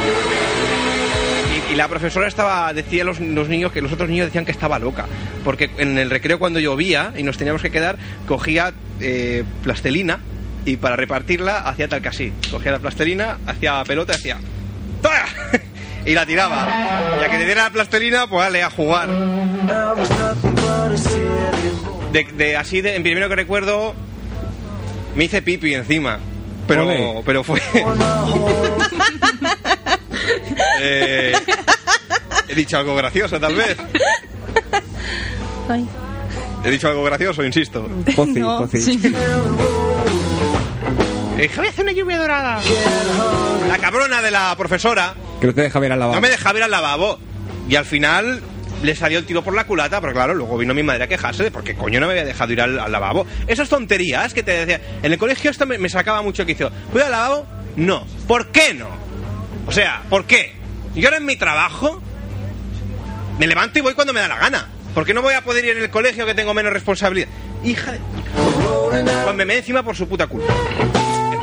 [1.72, 4.53] Y, la profesora estaba decía a los, los niños que los otros niños decían que
[4.53, 5.07] estaba loca,
[5.44, 10.20] porque en el recreo cuando llovía y nos teníamos que quedar, cogía eh, plastelina
[10.64, 12.33] y para repartirla hacía tal que así.
[12.51, 14.38] Cogía la plastelina, hacía pelota y hacía
[15.03, 15.25] ¡Toma!
[16.07, 16.68] y la tiraba.
[17.20, 19.09] Y a que le diera la plastelina, pues dale a jugar.
[22.12, 23.94] De, de- así de, en primero que recuerdo,
[25.14, 26.18] me hice pipi encima.
[26.66, 27.61] pero, pero fue.
[30.83, 31.35] Eh,
[32.49, 33.77] he dicho algo gracioso, tal vez.
[35.68, 35.87] Ay.
[36.64, 37.87] He dicho algo gracioso, insisto.
[38.16, 38.81] Poci, No, poci.
[38.81, 38.99] Sí.
[41.42, 42.61] Eh, voy a hacer una lluvia dorada.
[43.68, 46.14] La cabrona de la profesora Que no te deja ver al lavabo.
[46.16, 47.18] no me dejaba ir al lavabo.
[47.68, 48.40] Y al final
[48.83, 51.44] le salió el tiro por la culata, pero claro, luego vino mi madre a quejarse
[51.44, 53.26] de por qué coño no me había dejado ir al, al lavabo.
[53.46, 54.81] Esas tonterías que te decía.
[55.03, 56.70] En el colegio esto me, me sacaba mucho que hizo.
[56.92, 57.46] ¿Voy al lavabo?
[57.76, 58.05] No.
[58.26, 58.88] ¿Por qué no?
[59.66, 60.53] O sea, ¿por qué?
[60.94, 62.03] Yo ahora en mi trabajo
[63.38, 64.68] me levanto y voy cuando me da la gana.
[64.94, 67.29] ¿Por qué no voy a poder ir en el colegio que tengo menos responsabilidad?
[67.64, 68.00] Hija de...
[69.24, 70.53] Pues me me encima por su puta culpa.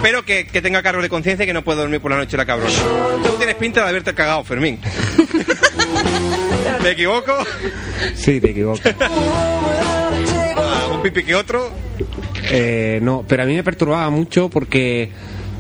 [0.08, 2.38] Espero que, que tenga cargo de conciencia y que no pueda dormir por la noche
[2.38, 2.72] la cabrona.
[3.26, 4.80] Tú tienes pinta de haberte cagado, Fermín.
[6.82, 7.34] ¿Me equivoco?
[8.16, 8.96] Sí, te equivocas.
[10.94, 11.70] Un pipi que otro.
[12.50, 15.12] Eh, no, pero a mí me perturbaba mucho porque,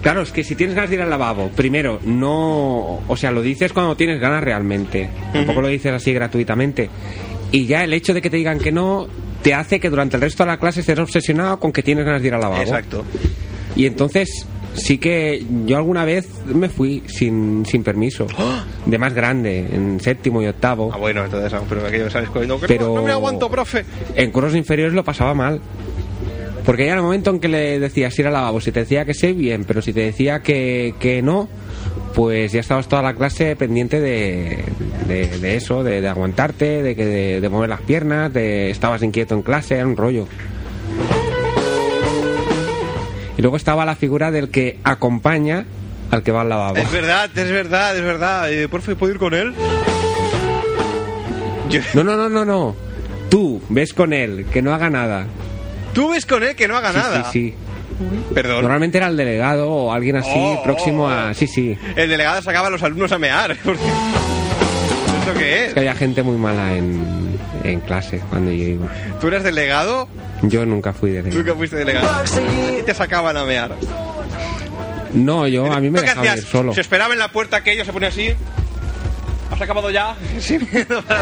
[0.02, 3.02] claro, es que si tienes ganas de ir al lavabo, primero, no.
[3.06, 5.10] O sea, lo dices cuando tienes ganas realmente.
[5.34, 6.90] Tampoco lo dices así gratuitamente.
[7.52, 9.10] Y ya el hecho de que te digan que no
[9.44, 12.22] te hace que durante el resto de la clase estés obsesionado con que tienes ganas
[12.22, 12.62] de ir al lavabo.
[12.62, 13.04] Exacto.
[13.78, 18.28] Y entonces sí que yo alguna vez me fui sin, sin permiso.
[18.86, 20.92] De más grande, en séptimo y octavo.
[20.94, 22.60] Ah, bueno, entonces, ah, pero aquello sales corriendo.
[22.60, 23.86] que Pero- no, no me aguanto, profe.
[24.16, 25.62] En cursos inferiores lo pasaba mal.
[26.66, 29.06] Porque ya en el momento en que le decías ir al lavabo, si te decía
[29.06, 31.48] que sí, bien, pero si te decía que, que no,
[32.13, 34.66] pues ya estabas toda la clase pendiente de,
[35.08, 39.02] de, de eso, de, de aguantarte, de, que, de, de mover las piernas, de estabas
[39.02, 40.28] inquieto en clase, era un rollo.
[43.38, 45.65] Y luego estaba la figura del que acompaña
[46.12, 46.78] al que va al lavabo.
[46.78, 48.52] Es verdad, es verdad, es verdad.
[48.52, 49.54] Eh, profe, ¿puedo ir con él?
[51.69, 52.76] Yo- No, no, no, no, no.
[53.30, 55.26] Tú ves con él, que no haga nada.
[55.93, 57.23] Tú ves con él que no haga Sí, nada.
[57.26, 57.56] sí, sí.
[58.34, 58.62] Perdón.
[58.62, 61.10] Normalmente era el delegado o alguien así Oh, próximo oh.
[61.10, 61.34] a...
[61.34, 61.78] Sí, sí.
[61.95, 63.58] El delegado sacaba a los alumnos a mear.
[63.63, 65.67] porque- ¿Eso qué es?
[65.69, 68.88] Es que había gente muy mala en, en clase cuando yo iba.
[69.19, 70.08] ¿Tú eres delegado?
[70.43, 71.38] Yo nunca fui delegado.
[71.38, 72.23] Nunca fuiste delegado.
[72.80, 73.76] Y te sacaban a mear.
[75.13, 76.73] No, yo a mí me ¿Tú qué dejaban ir solo.
[76.73, 78.36] Se esperaba en la puerta que ellos se ponía así.
[79.52, 80.15] ¿Has acabado ya?
[80.39, 81.04] Sin miedo.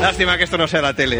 [0.00, 1.18] Lástima que esto no sea la tele.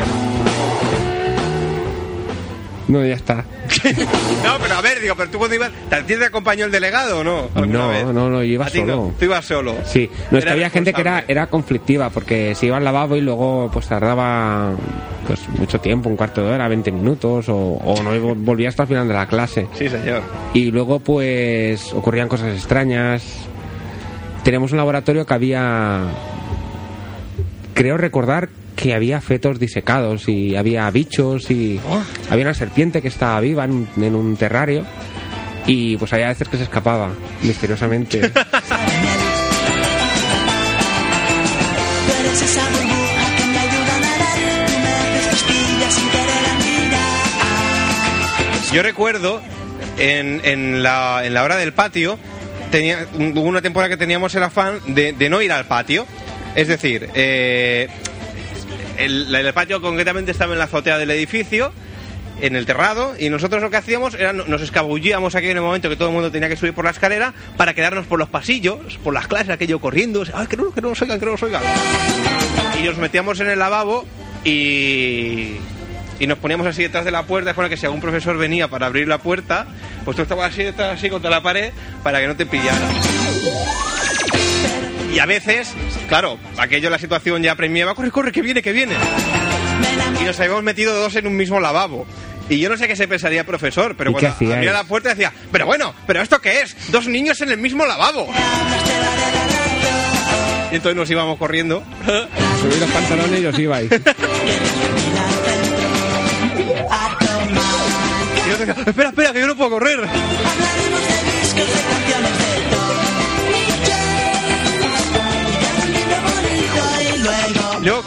[2.91, 3.45] No, ya está.
[4.45, 7.21] No, pero a ver, digo, pero tú cuando ibas, ¿a ti te acompañó el delegado
[7.21, 7.49] o no?
[7.55, 8.05] ¿Alguna No, vez?
[8.07, 8.87] no, no, yo iba ¿A ti no?
[8.97, 9.15] solo.
[9.19, 9.75] Tú ibas solo.
[9.85, 13.17] Sí, no es que había gente que era, era conflictiva porque se iba al lavabo
[13.17, 14.73] y luego pues tardaba
[15.27, 18.83] pues mucho tiempo, un cuarto de hora, 20 minutos o, o no vol- volvía hasta
[18.83, 19.69] el final de la clase.
[19.75, 20.23] Sí, señor.
[20.55, 23.23] Y luego pues ocurrían cosas extrañas.
[24.43, 26.05] Teníamos un laboratorio que había...
[27.75, 28.49] Creo recordar
[28.81, 31.79] que había fetos disecados y había bichos y
[32.31, 34.87] había una serpiente que estaba viva en, un- en un terrario
[35.67, 37.11] y pues había veces que se escapaba
[37.43, 38.33] misteriosamente.
[48.73, 49.41] Yo recuerdo
[49.99, 52.19] en, en, la, en la hora del patio,
[52.71, 56.07] tenía, hubo una temporada que teníamos el afán de, de no ir al patio.
[56.55, 57.89] Es decir, eh,
[59.01, 61.73] el, patio concretamente estaba en la azotea del edificio,
[62.41, 65.63] en el terrado, y nosotros lo que hacíamos era no- nos escabullíamos aquí en el
[65.63, 68.29] momento que todo el mundo tenía que subir por la escalera para quedarnos por los
[68.31, 71.33] pasillos, por las clases, aquello corriendo, ¡ay, que no, que no nos oigan, que no
[71.33, 71.63] nos oigan!
[72.81, 74.07] Y nos metíamos en el lavabo
[74.45, 75.57] y,
[76.19, 78.87] y nos poníamos así detrás de la puerta, forma que si algún profesor venía para
[78.87, 79.67] abrir la puerta,
[80.07, 82.79] pues tú estabas así detrás, así contra la pared, para que no te pillara.
[85.13, 85.75] Y a veces,
[86.09, 88.95] claro, aquello la situación ya premiaba, corre, corre, que viene, que viene.
[90.21, 92.07] Y nos habíamos metido dos en un mismo lavabo.
[92.49, 94.85] Y yo no sé qué se pensaría el profesor, pero ¿Y qué cuando abría la
[94.85, 96.77] puerta decía, pero bueno, pero ¿esto qué es?
[96.91, 98.29] Dos niños en el mismo lavabo.
[100.73, 101.83] Y entonces nos íbamos corriendo.
[102.61, 103.91] Subí los pantalones y os ibais.
[108.47, 110.01] Y yo decía, espera, espera, que yo no puedo correr.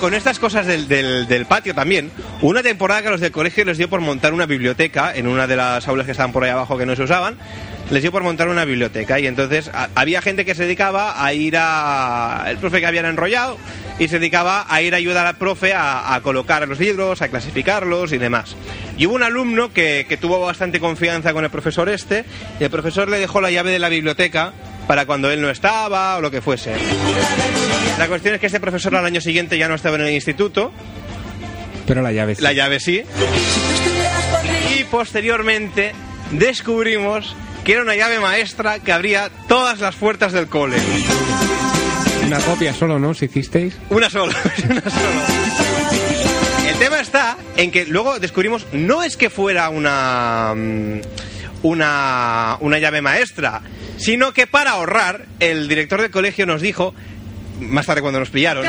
[0.03, 2.11] Con estas cosas del, del, patio también,
[2.41, 5.47] una temporada que a los del colegio les dio por montar una biblioteca en una
[5.47, 7.37] de las aulas que estaban por ahí abajo que no se usaban,
[7.89, 11.55] les dio por montar una biblioteca y entonces había gente que se dedicaba a ir
[11.57, 12.43] a...
[12.49, 13.57] el profe que habían enrollado
[13.97, 17.29] y se dedicaba a ir a ayudar al profe a, a colocar los libros, a
[17.29, 18.57] clasificarlos y demás.
[18.97, 22.25] Y hubo un alumno que, que tuvo bastante confianza con el profesor este
[22.59, 24.51] y el profesor le dejó la llave de la biblioteca
[24.87, 26.73] para cuando él no estaba o lo que fuese.
[27.97, 30.71] La cuestión es que este profesor al año siguiente ya no estaba en el instituto,
[31.87, 32.41] Pero la llave sí.
[32.41, 33.03] la llave sí,
[34.77, 35.93] y posteriormente
[36.31, 40.77] descubrimos que era una llave maestra que abría todas las puertas del cole.
[42.25, 43.13] Una copia solo, ¿no?
[43.13, 43.77] Si hicisteis.
[43.89, 44.33] Una sola,
[44.69, 45.25] una sola.
[46.67, 51.01] El tema está en que luego descubrimos, no es que fuera una, mm,
[51.63, 53.61] una, una llave maestra,
[54.03, 56.93] sino que para ahorrar, el director del colegio nos dijo,
[57.59, 58.65] más tarde cuando nos pillaron,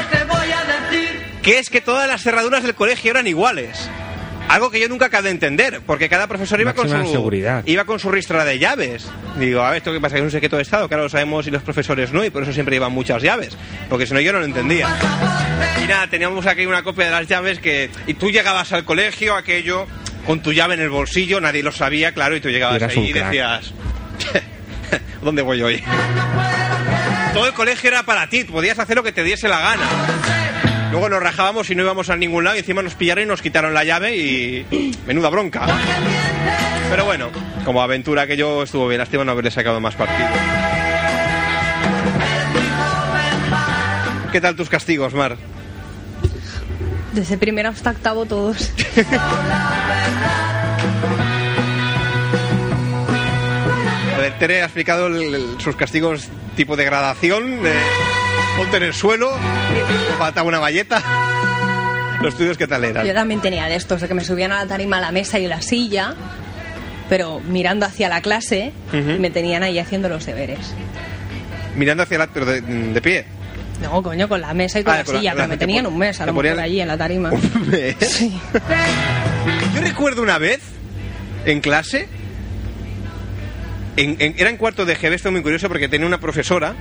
[1.43, 3.91] que es que todas las cerraduras del colegio eran iguales.
[4.47, 7.63] Algo que yo nunca acabé de entender, porque cada profesor iba con su seguridad.
[7.67, 9.11] iba con su ristra de llaves.
[9.39, 11.11] Digo, a ver, esto que pasa que es un secreto de Estado, que ahora lo
[11.11, 13.57] sabemos y los profesores no, y por eso siempre llevan muchas llaves,
[13.89, 14.87] porque si no yo no lo entendía.
[15.83, 19.35] Y nada, teníamos aquí una copia de las llaves que y tú llegabas al colegio,
[19.35, 19.87] aquello
[20.27, 23.13] con tu llave en el bolsillo, nadie lo sabía, claro, y tú llegabas ahí y
[23.13, 23.73] decías,
[25.23, 25.83] ¿dónde voy hoy?
[27.33, 29.89] Todo el colegio era para ti, podías hacer lo que te diese la gana.
[30.91, 33.43] Luego nos rajábamos y no íbamos a ningún lado y encima nos pillaron y nos
[33.43, 35.67] quitaron la llave y menuda bronca.
[36.89, 37.31] Pero bueno,
[37.65, 40.29] como aventura que yo estuvo bien, lástima no haberle sacado más partido.
[44.31, 45.37] ¿Qué tal tus castigos, Mar?
[47.13, 48.73] Desde primero hasta octavo todos.
[54.15, 57.73] A ver, Tere ha explicado el- el- sus castigos tipo degradación, de
[58.57, 59.33] ponte en el suelo,
[60.19, 61.03] falta una valleta.
[62.23, 63.07] Los tuyos, ¿qué tal eran?
[63.07, 65.39] Yo también tenía de estos, de que me subían a la tarima a la mesa
[65.39, 66.15] y la silla,
[67.09, 70.75] pero mirando hacia la clase, y me tenían ahí haciendo los deberes.
[71.77, 72.27] Mirando hacia la...
[72.29, 73.25] pero de, de pie.
[73.83, 75.59] No, coño, con la mesa y con Ah, la con silla, la- pero me te
[75.67, 77.31] tenían un mes, a lo mejor ponían- allí en la tarima.
[77.33, 77.97] Un mes.
[78.01, 78.33] Sí.
[79.75, 80.61] Yo recuerdo una vez,
[81.45, 82.09] en clase,
[83.97, 86.75] en, en- era en cuarto de GB, esto es muy curioso porque tenía una profesora.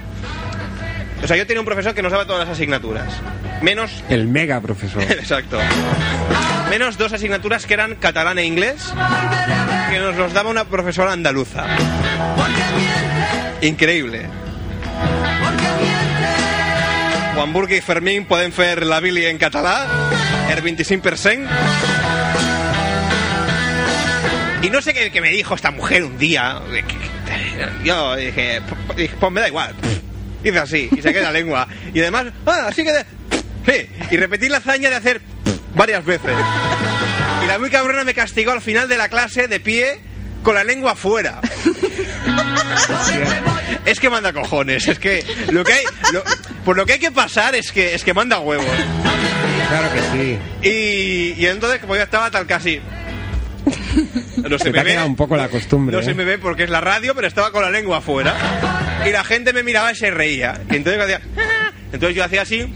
[1.24, 3.08] O sea, yo tenía un profesor que nos daba todas las asignaturas.
[3.62, 5.02] Menos El mega profesor.
[5.10, 5.58] Exacto.
[6.70, 8.92] Menos dos asignaturas que eran catalán e inglés,
[9.90, 11.66] que nos los daba una profesora andaluza.
[13.62, 14.26] Increíble.
[17.36, 19.88] Juan Burgue y Fermín pueden fer la Billy en catalán,
[20.50, 21.48] el 25%.
[24.64, 26.60] Y no sé qué, qué me dijo esta mujer un día.
[27.84, 28.62] Yo dije,
[29.20, 29.76] pues me da igual.
[30.44, 31.68] Dice así, y se queda la lengua.
[31.94, 32.92] Y además, ah, así que...
[32.92, 33.06] de-
[33.66, 35.22] Sí, y repetir la hazaña de hacer
[35.74, 36.32] varias veces.
[37.44, 40.02] Y la muy cabrona me castigó al final de la clase de pie
[40.44, 41.40] con la lengua fuera.
[43.86, 46.24] Es que manda cojones, es que lo que hay, lo-
[46.66, 48.66] por lo que hay que pasar es que es que manda huevos.
[49.70, 50.40] Claro que sí.
[50.70, 52.82] Y, y entonces como yo estaba tal casi
[54.50, 55.96] no se te me ha ve, quedado un poco la costumbre.
[55.96, 56.14] no se ¿eh?
[56.14, 58.36] me ve porque es la radio, pero estaba con la lengua afuera.
[59.08, 60.62] Y la gente me miraba y se reía.
[60.70, 61.22] Y entonces yo hacía,
[61.92, 62.74] entonces yo hacía así.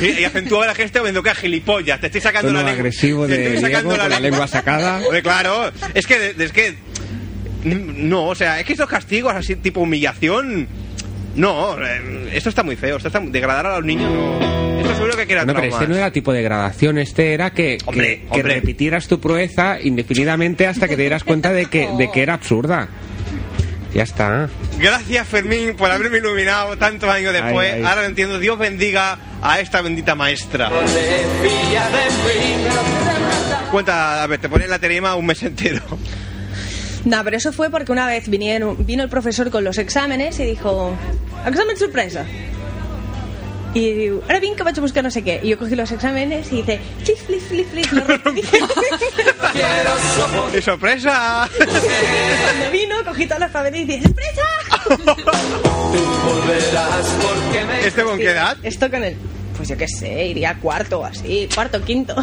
[0.00, 2.80] Y acentuaba la gesto viendo que gilipollas, te estoy sacando Tono la lengua.
[2.80, 5.00] agresivo te de estoy Diego con la lengua sacada.
[5.22, 6.76] Claro, es que, es que,
[7.64, 10.68] no, o sea, es que estos castigos así tipo humillación,
[11.34, 14.65] no, eh, esto está muy feo, esto está, degradar a los niños no,
[15.16, 18.20] que queda No, pero este no era tipo de gradación, este era que, que- Hombre,
[18.32, 18.54] que hombre.
[18.56, 22.88] repitieras tu proeza indefinidamente hasta que te dieras cuenta de que, de que era absurda.
[23.94, 24.50] Ya está.
[24.78, 27.72] Gracias Fermín por haberme iluminado tantos años después.
[27.72, 27.84] Ay, ay.
[27.84, 28.38] Ahora lo entiendo.
[28.38, 30.70] Dios bendiga a esta bendita maestra.
[33.70, 35.82] Cuenta, a ver, te pones la terima un mes entero.
[37.04, 40.44] No, pero eso fue porque una vez vinieron, vino el profesor con los exámenes y
[40.44, 40.94] dijo,
[41.46, 42.24] examen sorpresa.
[43.76, 45.38] Y diu, ara vinc que vaig a buscar no sé qué.
[45.42, 47.92] Y yo cogí los exámenes y dice, flip, flip, flip, flip.
[47.92, 48.40] lo repetí.
[50.52, 51.46] ¡Qué sorpresa!
[51.58, 54.42] Cuando vino, cogí todas las papeles y dice, ¡sorpresa!
[57.84, 58.56] ¿Este con qué edad?
[58.62, 59.16] Esto con el,
[59.56, 62.14] pues yo qué sé, iría cuarto o así, cuarto, quinto.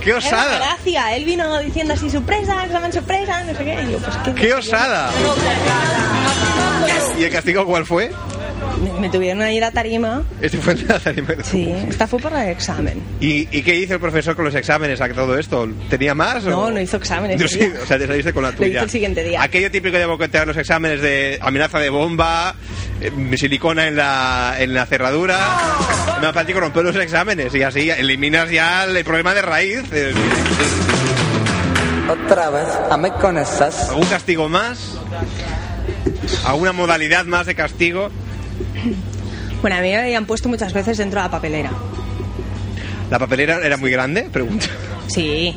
[0.00, 0.56] ¡Qué Era osada!
[0.58, 3.82] gracia, él vino diciendo así, sorpresa, examen sorpresa, no sé qué.
[3.88, 4.34] Y yo, pues qué.
[4.34, 5.10] ¡Qué osada!
[7.18, 8.10] ¿Y el castigo cuál fue?
[8.82, 10.22] Me, me tuvieron ahí la tarima.
[10.40, 11.28] Este fue la tarima.
[11.42, 13.02] Sí, esta fue por el examen.
[13.20, 15.68] ¿Y, y qué hizo el profesor con los exámenes a todo esto?
[15.88, 16.44] ¿Tenía más?
[16.44, 16.70] No, o...
[16.70, 17.40] no hizo exámenes.
[17.40, 17.70] Yo sí, tío.
[17.82, 18.70] o sea, te saliste con la Lo tuya.
[18.70, 19.42] hizo el siguiente día.
[19.42, 22.54] Aquello típico de boquetear los exámenes de amenaza de bomba,
[23.00, 25.38] eh, silicona en la, en la cerradura.
[26.20, 29.82] Me práctico romper los exámenes y así eliminas ya el problema de raíz.
[29.92, 30.12] Eh,
[32.08, 33.90] Otra vez, a mí con esas.
[33.90, 34.96] ¿Algún castigo más?
[36.44, 38.10] ¿Alguna modalidad más de castigo?
[39.60, 41.70] Bueno, a mí me habían puesto muchas veces dentro de la papelera.
[43.10, 44.22] ¿La papelera era muy grande?
[44.32, 44.64] Pregunta.
[45.06, 45.54] Sí.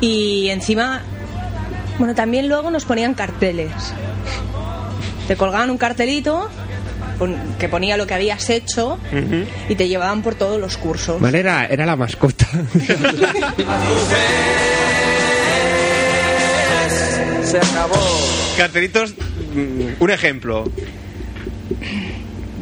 [0.00, 1.02] Y encima,
[1.98, 3.70] bueno, también luego nos ponían carteles.
[5.28, 6.48] Te colgaban un cartelito
[7.58, 8.98] que ponía lo que habías hecho
[9.68, 11.20] y te llevaban por todos los cursos.
[11.20, 12.48] Vale, era, era la mascota.
[17.44, 17.94] se acabó.
[18.56, 19.14] Cartelitos,
[19.54, 20.64] mm, un ejemplo.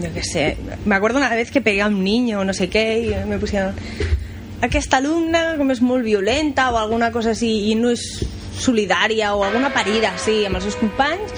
[0.01, 0.57] Yo qué sé.
[0.85, 3.39] Me acuerdo una vez que pegué a un niño o no sé qué y me
[3.39, 3.75] pusieron
[4.61, 8.03] aquesta alumna com és molt violenta o alguna cosa així i no és
[8.61, 11.33] solidària o alguna parida així amb els seus companys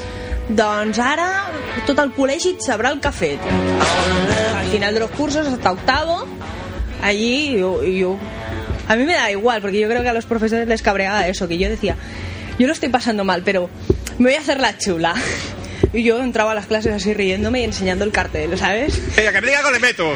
[0.58, 1.28] doncs ara
[1.86, 5.70] tot el col·legi et sabrà el que ha fet al final de los cursos hasta
[5.70, 6.26] octavo
[7.02, 8.16] allí yo, yo
[8.88, 11.46] a mí me da igual porque yo creo que a los profesores les cabreaba eso
[11.46, 11.96] que yo decía
[12.58, 13.70] yo lo estoy pasando mal pero
[14.18, 15.14] me voy a hacer la chula
[15.92, 19.00] y yo entraba a las clases así riéndome y enseñando el cartel ¿sabes?
[19.16, 20.12] Venga, que me diga algo le meto.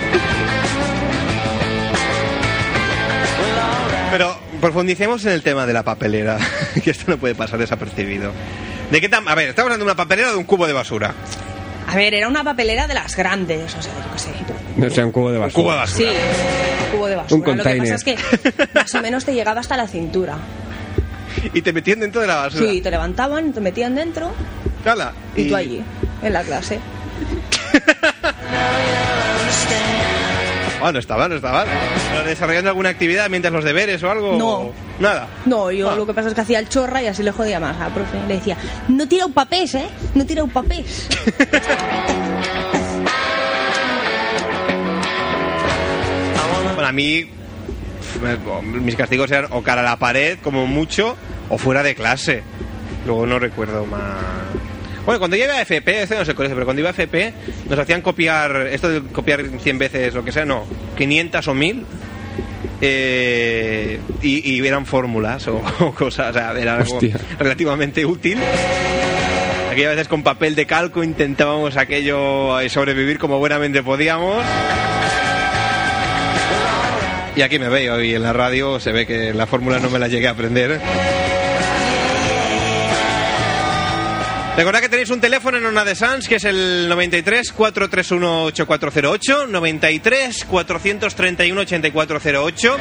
[4.11, 6.39] Pero profundicemos en el tema de la papelera,
[6.85, 8.33] que esto no puede pasar desapercibido.
[8.91, 10.73] ¿De qué tam- A ver, estamos hablando de una papelera o de un cubo de
[10.73, 11.13] basura.
[11.89, 14.87] A ver, era una papelera de las grandes, o sea, yo qué sé.
[14.87, 15.63] O sea, un cubo de Un basura.
[15.63, 16.11] cubo de basura.
[16.11, 16.17] Sí,
[16.85, 17.35] un cubo de basura.
[17.35, 17.83] Un Lo que container.
[17.83, 20.37] pasa es que más o menos te llegaba hasta la cintura.
[21.53, 22.71] Y te metían dentro de la basura.
[22.71, 24.31] Sí, te levantaban, te metían dentro
[24.85, 25.83] Hala, y, tú allí,
[26.23, 26.79] en la clase.
[30.83, 31.41] Ah, no está mal, no.
[31.41, 34.37] ¿Pero ¿Desarrollando alguna actividad mientras los deberes o algo?
[34.37, 34.73] No.
[35.01, 35.27] Nada.
[35.47, 35.97] No, yo Ah.
[35.97, 38.19] lo que pasa es que hacía el chorra y así le jodía más al profe.
[38.29, 38.57] Le decía,
[38.89, 39.89] no tira un papés, ¿eh?
[40.15, 41.09] No tira un papés.
[46.75, 47.25] Bueno, a mí
[48.63, 51.17] mis castigos eran o cara a la pared, como mucho,
[51.49, 52.43] o fuera de clase.
[53.07, 54.17] Luego no recuerdo más.
[55.05, 56.93] Bueno, cuando yo iba a FP, este no es el colegio, pero cuando iba a
[56.93, 57.33] FP
[57.71, 60.65] nos hacían copiar, esto de copiar 100 veces lo que sea, no,
[60.97, 61.85] 500 o 1000.
[62.81, 66.99] eh, y, y eran fórmulas o, o cosas, o sea, era algo
[67.39, 68.39] relativamente útil.
[69.71, 74.43] Aquellas veces con papel de calco intentábamos aquello eh, sobrevivir como buenamente podíamos.
[77.37, 79.99] Y aquí me veo, y en la radio se ve que la fórmula no me
[79.99, 80.81] la llegué a aprender.
[84.57, 89.49] Recordad que tenéis un teléfono en Ona de Sans, que es el 93 431 8408,
[89.49, 92.77] 93 431 8408,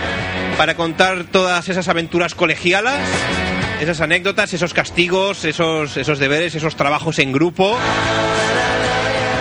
[0.57, 3.01] para contar todas esas aventuras colegialas,
[3.81, 7.77] esas anécdotas, esos castigos, esos, esos deberes, esos trabajos en grupo,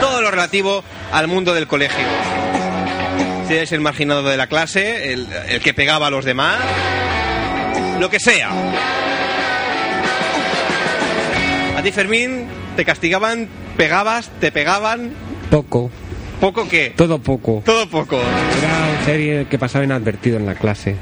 [0.01, 2.05] todo lo relativo al mundo del colegio.
[3.49, 6.59] Si eres el marginado de la clase, el, el que pegaba a los demás,
[8.01, 8.51] lo que sea.
[11.77, 15.13] A ti, Fermín, te castigaban, pegabas, te pegaban,
[15.51, 15.91] Poco.
[16.41, 17.63] poco qué, Todo poco.
[17.65, 18.17] todo poco.
[18.17, 20.97] Era un serie que pasaba inadvertido en la clase.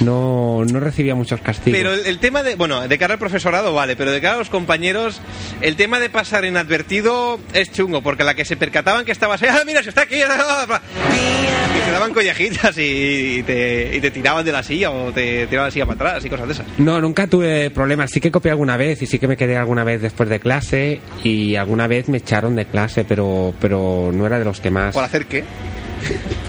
[0.00, 1.76] No, no recibía muchos castigos.
[1.78, 4.38] Pero el, el tema de, bueno, de cara al profesorado vale, pero de cara a
[4.38, 5.20] los compañeros,
[5.60, 9.62] el tema de pasar inadvertido es chungo, porque la que se percataban que estabas ah,
[9.66, 14.52] mira, se está aquí, y te daban collejitas y, y te, y te tiraban de
[14.52, 16.66] la silla o te tiraban la silla para atrás y cosas de esas.
[16.78, 18.10] No, nunca tuve problemas.
[18.10, 21.00] Sí que copié alguna vez y sí que me quedé alguna vez después de clase
[21.22, 24.94] y alguna vez me echaron de clase, pero, pero no era de los que más.
[24.94, 25.44] ¿Por hacer qué?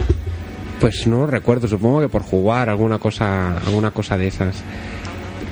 [0.81, 4.55] Pues no recuerdo, supongo que por jugar, alguna cosa, alguna cosa de esas.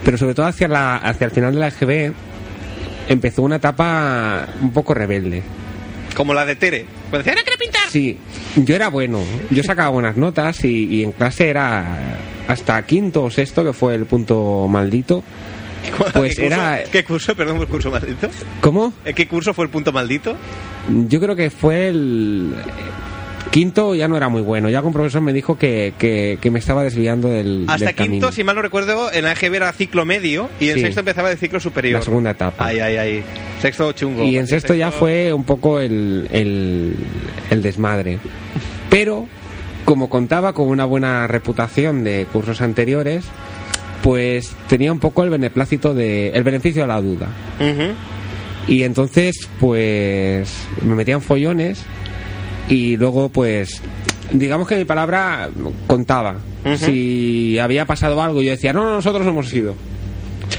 [0.04, 2.14] Pero sobre todo hacia, la, hacia el final de la EGB
[3.08, 5.44] empezó una etapa un poco rebelde.
[6.16, 6.86] Como la de Tere.
[7.10, 7.82] Cuando decía, "No quiero pintar.
[7.90, 8.18] Sí,
[8.56, 9.20] yo era bueno,
[9.52, 12.18] yo sacaba buenas notas y, y en clase era
[12.48, 15.24] hasta quinto o sexto, que fue el punto maldito.
[16.14, 16.56] Pues ¿Qué curso?
[16.62, 17.36] era- ¿Qué curso?
[17.36, 18.28] Perdón el curso maldito.
[18.62, 18.92] ¿Cómo?
[19.06, 20.36] ¿En qué curso fue el punto maldito?
[21.08, 22.54] Yo creo que fue el
[23.52, 24.70] quinto, ya no era muy bueno.
[24.70, 28.14] Ya con profesor me dijo que, que, que me estaba desviando del, Hasta del camino.
[28.14, 30.82] quinto, si mal no recuerdo, en la EGB era ciclo medio y en Sí.
[30.82, 32.00] sexto empezaba el ciclo superior.
[32.00, 32.66] La segunda etapa.
[32.66, 33.24] Ay, ay, ay.
[33.62, 34.24] Sexto chungo.
[34.24, 36.96] Y en sexto ya fue un poco el, el,
[37.50, 38.20] el desmadre.
[38.90, 39.28] Pero,
[39.86, 43.26] como contaba con una buena reputación de cursos anteriores,
[44.04, 46.30] pues tenía un poco el beneplácito de.
[46.30, 47.28] el beneficio de la duda.
[48.68, 51.84] Y entonces, pues, me metían follones
[52.70, 53.82] y luego, pues,
[54.32, 55.50] digamos que mi palabra
[55.88, 56.38] contaba.
[56.78, 59.76] Si había pasado algo, yo decía, no, no, nosotros no hemos ido.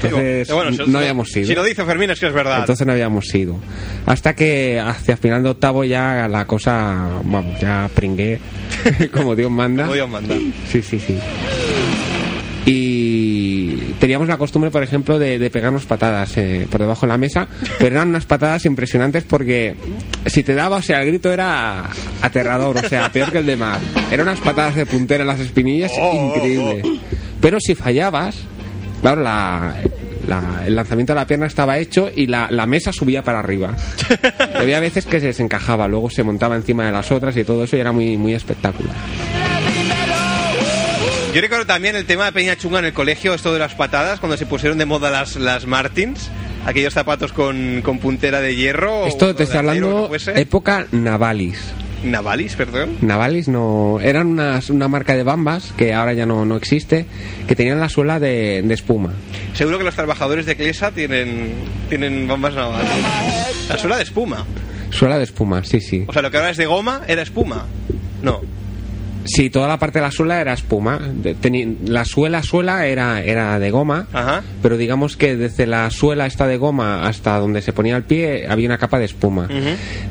[0.03, 1.47] Entonces, Bueno, no habíamos ido.
[1.47, 2.59] Si lo dice Fermín es que es verdad.
[2.59, 3.57] Entonces no habíamos ido.
[4.05, 8.39] Hasta que hacia final de octavo ya la cosa, vamos, ya pringué,
[9.13, 9.83] como Dios manda.
[9.83, 10.35] Como Dios manda.
[10.69, 11.17] Sí, sí, sí.
[14.01, 17.47] Teníamos la costumbre, por ejemplo, de, de pegarnos patadas eh, por debajo de la mesa,
[17.77, 19.75] pero eran unas patadas impresionantes porque
[20.25, 21.87] si te daba, o sea, el grito era
[22.23, 23.79] aterrador, o sea, peor que el de mar.
[24.11, 26.81] Eran unas patadas de puntera en las espinillas, Oh, increíble.
[27.39, 28.37] Pero si fallabas,
[29.01, 29.75] claro, la,
[30.27, 33.75] la- el lanzamiento de la pierna estaba hecho y la, la mesa subía para arriba.
[34.55, 37.77] Había veces que se desencajaba, luego se montaba encima de las otras y todo eso
[37.77, 38.95] y era muy, muy espectacular.
[41.33, 44.19] Yo recuerdo también el tema de Peña Chunga en el colegio, esto de las patadas,
[44.19, 46.29] cuando se pusieron de moda las, las Martins,
[46.65, 49.05] aquellos zapatos con, con puntera de hierro.
[49.05, 50.39] Esto o te está acero, hablando fuese.
[50.41, 51.57] época Navalis.
[52.03, 52.97] Navalis, perdón.
[53.01, 57.05] Navalis no eran unas- una marca de bambas que ahora ya no, no existe
[57.47, 59.13] que tenían la suela de, de espuma
[59.53, 61.53] Seguro que los trabajadores de Clesa tienen,
[61.89, 62.89] tienen bombas navales.
[63.69, 64.45] La suela de espuma.
[64.89, 67.67] suela de espuma sí sí O sea, lo que ahora es de goma era espuma.
[68.23, 68.41] No.
[69.25, 70.99] Sí toda la parte de la suela era espuma
[71.41, 74.41] teni- la suela suela era era de goma Ajá.
[74.63, 78.47] pero digamos que desde la suela esta de goma hasta donde se ponía el pie
[78.49, 79.47] había una capa de espuma.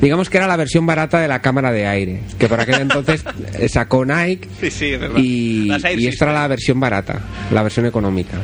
[0.01, 3.23] Digamos que era la versión barata de la cámara de aire que por aquel entonces
[3.59, 5.71] eh, sacó Nike Sí, sí, y,
[6.07, 7.19] esta era la versión barata
[7.51, 8.37] la versión económica.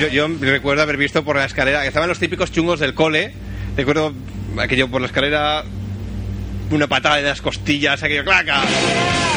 [0.00, 3.32] Yo, yo recuerdo haber visto por la escalera, que estaban los típicos chungos del cole.
[3.76, 4.12] Recuerdo
[4.58, 5.64] aquello por la escalera,
[6.70, 8.62] una patada de las costillas, aquello claca.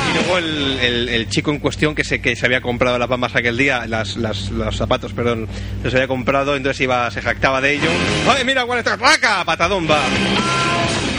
[0.09, 3.57] Y luego el, chico en cuestión que se, que se había comprado las bambas aquel
[3.57, 5.47] día, las, los zapatos, perdón,
[5.83, 7.89] los había comprado, entonces iba, se jactaba de ello.
[8.29, 8.97] ¡Ay, mira cuál está!
[8.97, 9.43] ¡Claca!
[9.45, 10.01] ¡Patadón va!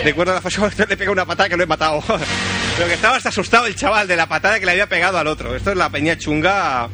[0.04, 2.02] Recuerdo la foto, le pega una patada que lo he matado.
[2.76, 5.26] Pero que estaba hasta asustado el chaval de la patada que le había pegado al
[5.26, 5.54] otro.
[5.54, 6.88] Esto es la peña chunga.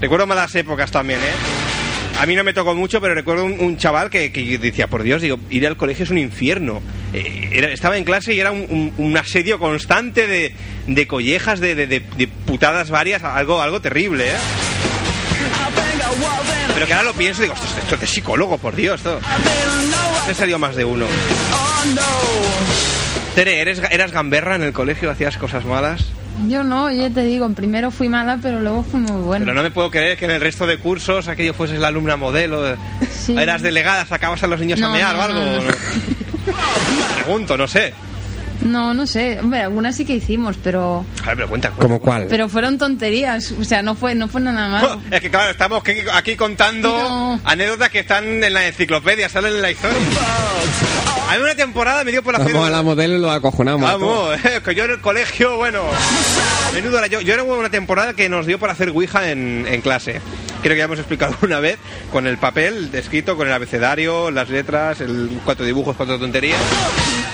[0.00, 2.20] Recuerdo malas épocas también, ¿eh?
[2.20, 5.02] A mí no me tocó mucho, pero recuerdo un, un chaval que, que decía, por
[5.02, 6.80] Dios, digo, ir al colegio es un infierno.
[7.14, 10.54] Eh, era- estaba en clase y era un, un- un asedio constante de,
[10.88, 14.36] de collejas, de, de- de- de putadas varias, algo, algo terrible, ¿eh?
[16.74, 18.96] Pero que ahora lo pienso y digo, esto, es- esto es de psicólogo, por Dios,
[19.00, 19.20] esto.
[20.28, 21.06] He salido más de uno.
[23.34, 25.10] Tere, ¿eres, ¿eras gamberra en el colegio?
[25.10, 26.04] ¿Hacías cosas malas?
[26.48, 29.44] Yo no, ya te digo, primero fui mala, pero luego fui muy buena.
[29.44, 32.16] Pero no me puedo creer que en el resto de cursos aquello fueses la alumna
[32.16, 32.76] modelo.
[33.12, 33.36] Sí.
[33.38, 35.40] Eras delegada, sacabas a los niños a mear no, o algo.
[35.40, 35.62] no.
[37.22, 37.92] Pregunto, no sé.
[38.62, 39.40] No, no sé.
[39.40, 41.68] Hombre, algunas sí que hicimos, pero A ver, pero cuenta.
[41.70, 41.82] cuenta.
[41.82, 43.52] como cuál pero fueron tonterías.
[43.52, 45.00] O sea, no fue no fue nada malo.
[45.10, 45.82] Es que claro, estamos
[46.14, 47.40] aquí- contando No.
[47.44, 49.98] anécdotas que están en la enciclopedia, salen en la historia.
[51.30, 53.88] Hay una temporada me dio por la Vamos a la modelo y lo acojonamos.
[53.88, 53.92] a.
[53.94, 55.82] Vamos, eh, que yo en el colegio, bueno,
[56.72, 57.20] menudo era yo.
[57.20, 60.20] Yo era una temporada que nos dio por hacer Ouija en, en clase.
[60.64, 61.76] Creo que ya hemos explicado una vez,
[62.10, 66.58] con el papel escrito, con el abecedario, las letras, el cuatro dibujos, cuatro tonterías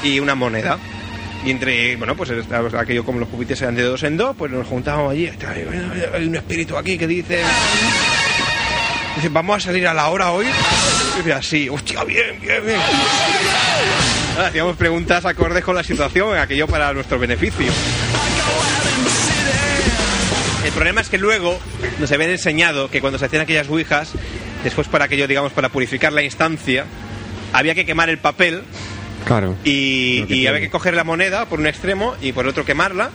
[0.03, 0.78] y una moneda.
[1.45, 2.33] Y entre, bueno, pues
[2.76, 5.31] aquello como los pupites eran de dos en dos, pues nos juntábamos allí.
[6.12, 7.41] Hay un espíritu aquí que dice.
[9.14, 10.47] Dice, vamos a salir a la hora hoy.
[11.14, 12.81] Y decía, sí, hostia, bien, bien, bien.
[14.45, 17.70] Hacíamos preguntas acordes con la situación, aquello para nuestro beneficio.
[20.65, 21.59] El problema es que luego
[21.99, 24.13] nos habían enseñado que cuando se hacían aquellas ouijas,
[24.63, 26.85] después para aquello, digamos, para purificar la instancia,
[27.53, 28.63] había que quemar el papel
[29.25, 33.11] claro y, había que coger la moneda por un extremo y por otro quemarla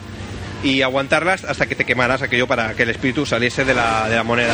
[0.64, 4.16] y aguantarla hasta que te quemaras aquello para que el espíritu saliese de la, de
[4.16, 4.54] la moneda.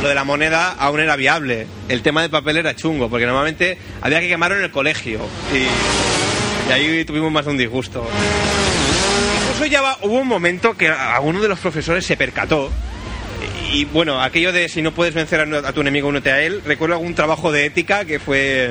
[0.00, 1.66] Lo de la moneda aún era viable.
[1.90, 5.20] El tema del papel era chungo, porque normalmente había que quemarlo en el colegio.
[5.52, 8.08] Y, y ahí tuvimos más de un disgusto.
[9.52, 12.70] Incluso ya va- hubo un momento que alguno de los profesores se percató.
[13.72, 16.62] Y bueno, aquello de si no puedes vencer a, a tu enemigo, únete a él.
[16.64, 18.70] Recuerdo algún trabajo de ética que fue,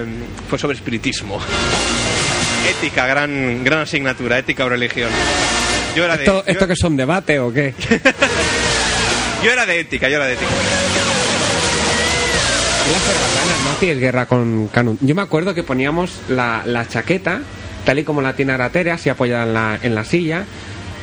[0.49, 1.39] fue sobre espiritismo.
[2.69, 5.09] Ética, gran, gran asignatura, ética o religión.
[5.95, 7.73] Yo era de, ¿Esto, yo- ¿Esto que son debate o qué?
[9.43, 10.49] yo era de ética, yo era de ética.
[12.91, 14.97] Las cerbatanas, no hacíais guerra con Canut.
[15.01, 17.41] Yo me acuerdo que poníamos la, la chaqueta,
[17.85, 20.43] tal y como la tiene Aratere, así apoyada en la, en la silla,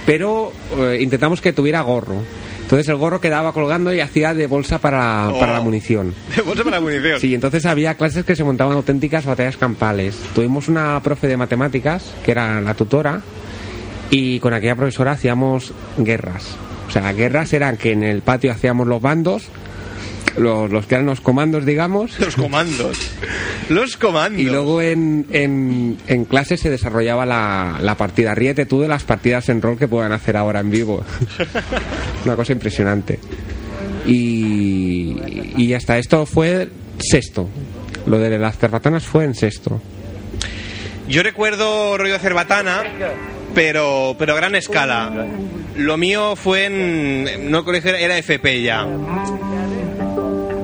[0.08, 2.22] pero eh, intentamos que tuviera gorro.
[2.62, 5.38] Entonces el gorro quedaba colgando y hacía de bolsa para, Oh.
[5.38, 6.14] para la munición.
[6.46, 7.20] Bolsa para la munición.
[7.20, 10.16] Sí, entonces había clases que se montaban auténticas batallas campales.
[10.34, 13.20] Tuvimos una profe de matemáticas, que era la tutora,
[14.10, 16.56] y con aquella profesora hacíamos guerras.
[16.88, 19.48] O sea, guerras eran que en el patio hacíamos los bandos,
[20.38, 22.98] los, los que eran los comandos, digamos, Los comandos.
[23.68, 24.40] Los comandos.
[24.40, 28.34] y luego en, en, en clase se desarrollaba la, la partida.
[28.34, 31.04] Ríete tú de las partidas en rol que puedan hacer ahora en vivo.
[32.24, 33.18] Una cosa impresionante.
[34.06, 35.16] Y,
[35.56, 36.68] y hasta esto fue
[36.98, 37.48] sexto.
[38.06, 39.80] Lo de las cerbatanas fue en sexto.
[41.08, 42.82] Yo recuerdo rollo cerbatana,
[43.54, 45.26] pero, pero a gran escala.
[45.76, 47.50] Lo mío fue en.
[47.50, 48.86] No colegio, era FP ya.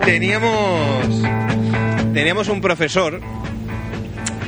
[0.05, 1.23] Teníamos.
[2.13, 3.21] Teníamos un profesor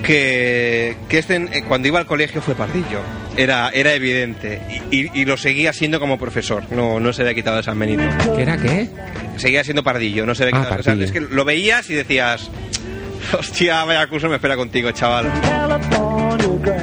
[0.05, 3.01] que, que este, eh, cuando iba al colegio fue pardillo.
[3.37, 4.61] Era, era evidente.
[4.91, 6.65] Y, y- y lo seguía siendo como profesor.
[6.71, 8.03] No, no se había quitado de San Benito.
[8.37, 8.89] ¿Qué era qué?
[9.37, 10.81] Seguía siendo pardillo, no se había Ah, quitado.
[10.81, 12.51] O sea, es que lo veías y decías.
[13.39, 15.31] Hostia, vaya curso me espera contigo, chaval.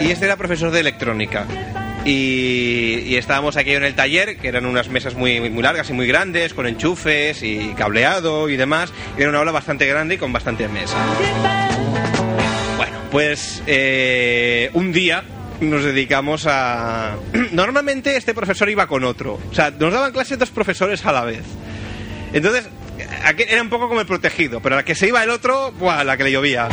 [0.02, 1.46] Y este era profesor de electrónica.
[2.06, 6.08] Y, estábamos aquí en el taller, que eran unas mesas muy, muy largas y muy
[6.08, 8.92] grandes, con enchufes y cableado y demás.
[9.18, 10.98] Era una aula bastante grande y con bastantes mesas.
[12.78, 15.24] Bueno, pues eh, un día
[15.62, 17.16] nos dedicamos a...
[17.52, 19.40] Normalmente este profesor iba con otro.
[19.50, 21.44] O sea, nos daban clases dos profesores a la vez.
[22.34, 22.68] Entonces,
[23.24, 25.72] aquel era un poco como el protegido, pero a la que se iba el otro,
[25.72, 26.04] ¡buah!
[26.04, 26.68] la que le llovía.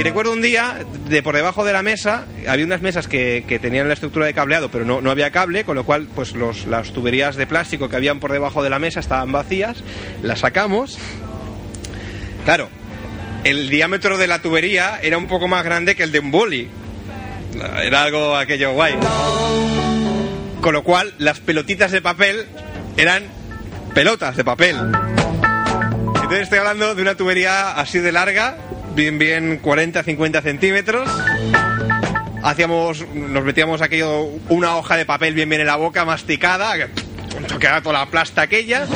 [0.00, 0.78] Y recuerdo un día,
[1.10, 4.32] de por debajo de la mesa, había unas mesas que, que tenían la estructura de
[4.32, 7.90] cableado, pero no, no había cable, con lo cual, pues los, las tuberías de plástico
[7.90, 9.84] que habían por debajo de la mesa estaban vacías,
[10.22, 10.98] las sacamos.
[12.46, 12.70] Claro,
[13.44, 16.70] el diámetro de la tubería era un poco más grande que el de un boli.
[17.82, 18.94] Era algo aquello guay.
[20.62, 22.46] Con lo cual, las pelotitas de papel
[22.96, 23.24] eran
[23.92, 24.76] pelotas de papel.
[26.14, 28.56] Entonces estoy hablando de una tubería así de larga,
[28.94, 31.08] bien, bien 40-50 centímetros.
[32.42, 36.88] Hacíamos, nos metíamos aquello, una hoja de papel bien bien en la boca, masticada, que
[37.58, 38.86] quedaba toda la plasta aquella.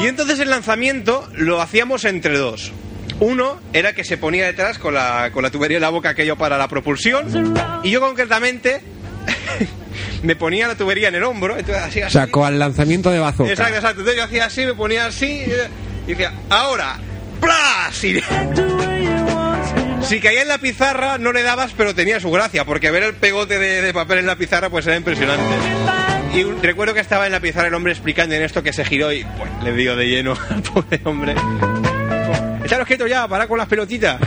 [0.00, 2.72] Y entonces el lanzamiento lo hacíamos entre dos.
[3.20, 6.36] Uno era que se ponía detrás con la, con la tubería en la boca aquello
[6.36, 7.54] para la propulsión.
[7.82, 8.82] Y yo concretamente
[10.22, 11.56] me ponía la tubería en el hombro.
[11.56, 12.12] Entonces, así, así.
[12.14, 13.50] Sacó al lanzamiento de bazooka.
[13.50, 14.00] Exacto, exacto.
[14.00, 15.44] Entonces yo hacía así, me ponía así
[16.06, 16.98] y decía, ahora,
[18.02, 18.20] Y...
[20.02, 23.14] Si caía en la pizarra no le dabas, pero tenía su gracia, porque ver el
[23.14, 25.54] pegote de, papel en la pizarra pues era impresionante.
[26.34, 29.12] Y recuerdo que estaba en la pizarra el hombre explicando en esto que se giró
[29.12, 31.34] y pues, le dio de lleno al pobre hombre.
[32.64, 34.20] Echaros quietos ya, para con las pelotitas.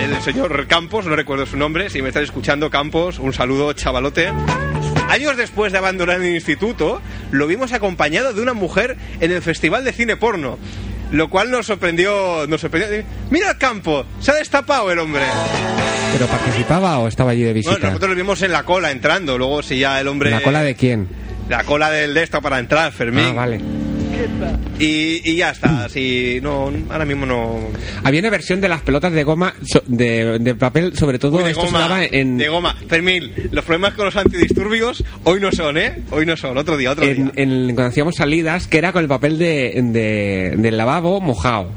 [0.00, 4.32] El señor Campos, no recuerdo su nombre, si me estás escuchando Campos, un saludo chavalote.
[5.08, 7.00] Años después de abandonar el instituto,
[7.30, 10.58] lo vimos acompañado de una mujer en el Festival de Cine Porno.
[11.12, 13.04] Lo cual nos sorprendió, nos sorprendió.
[13.30, 15.22] Mira el campo, se ha destapado el hombre.
[16.12, 17.86] ¿Pero participaba o estaba allí de Bueno, visita?
[17.88, 20.30] nosotros lo vimos en la cola entrando, luego si ya el hombre...
[20.30, 21.08] ¿La cola de quién?
[21.48, 23.26] La cola del de esto para entrar, Fermín.
[23.28, 23.60] Ah, vale.
[24.78, 27.58] Y, y ya está, así, no, ahora mismo no...
[28.04, 31.44] Había una versión de las pelotas de goma, so- de, de papel, sobre todo Uy,
[31.44, 32.74] de esto goma, en, de goma.
[32.88, 36.02] Fermín, los problemas con los antidisturbios hoy no son, ¿eh?
[36.10, 37.32] Hoy no son, otro día, otro en, día.
[37.36, 41.70] en- cuando hacíamos salidas, que era con el papel de, de- del lavabo mojado.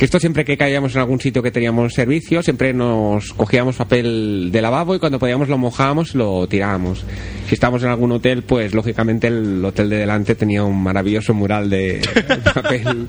[0.00, 4.48] Que esto siempre que caíamos en algún sitio que teníamos servicio, siempre nos cogíamos papel
[4.50, 7.04] de lavabo y cuando podíamos lo mojábamos y lo tirábamos.
[7.46, 11.68] Si estábamos en algún hotel, pues lógicamente el hotel de delante tenía un maravilloso mural
[11.68, 12.00] de
[12.54, 13.08] papel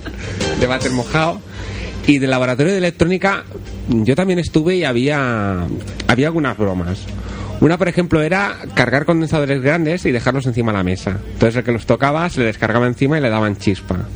[0.60, 1.40] de váter mojado.
[2.08, 3.46] Y del laboratorio de electrónica
[3.88, 5.66] yo también estuve y había,
[6.10, 7.06] había algunas bromas.
[7.62, 11.20] Una, por ejemplo, era cargar condensadores grandes y dejarlos encima de la mesa.
[11.26, 14.10] Entonces el que los tocaba se le descargaba encima y le daban chispa.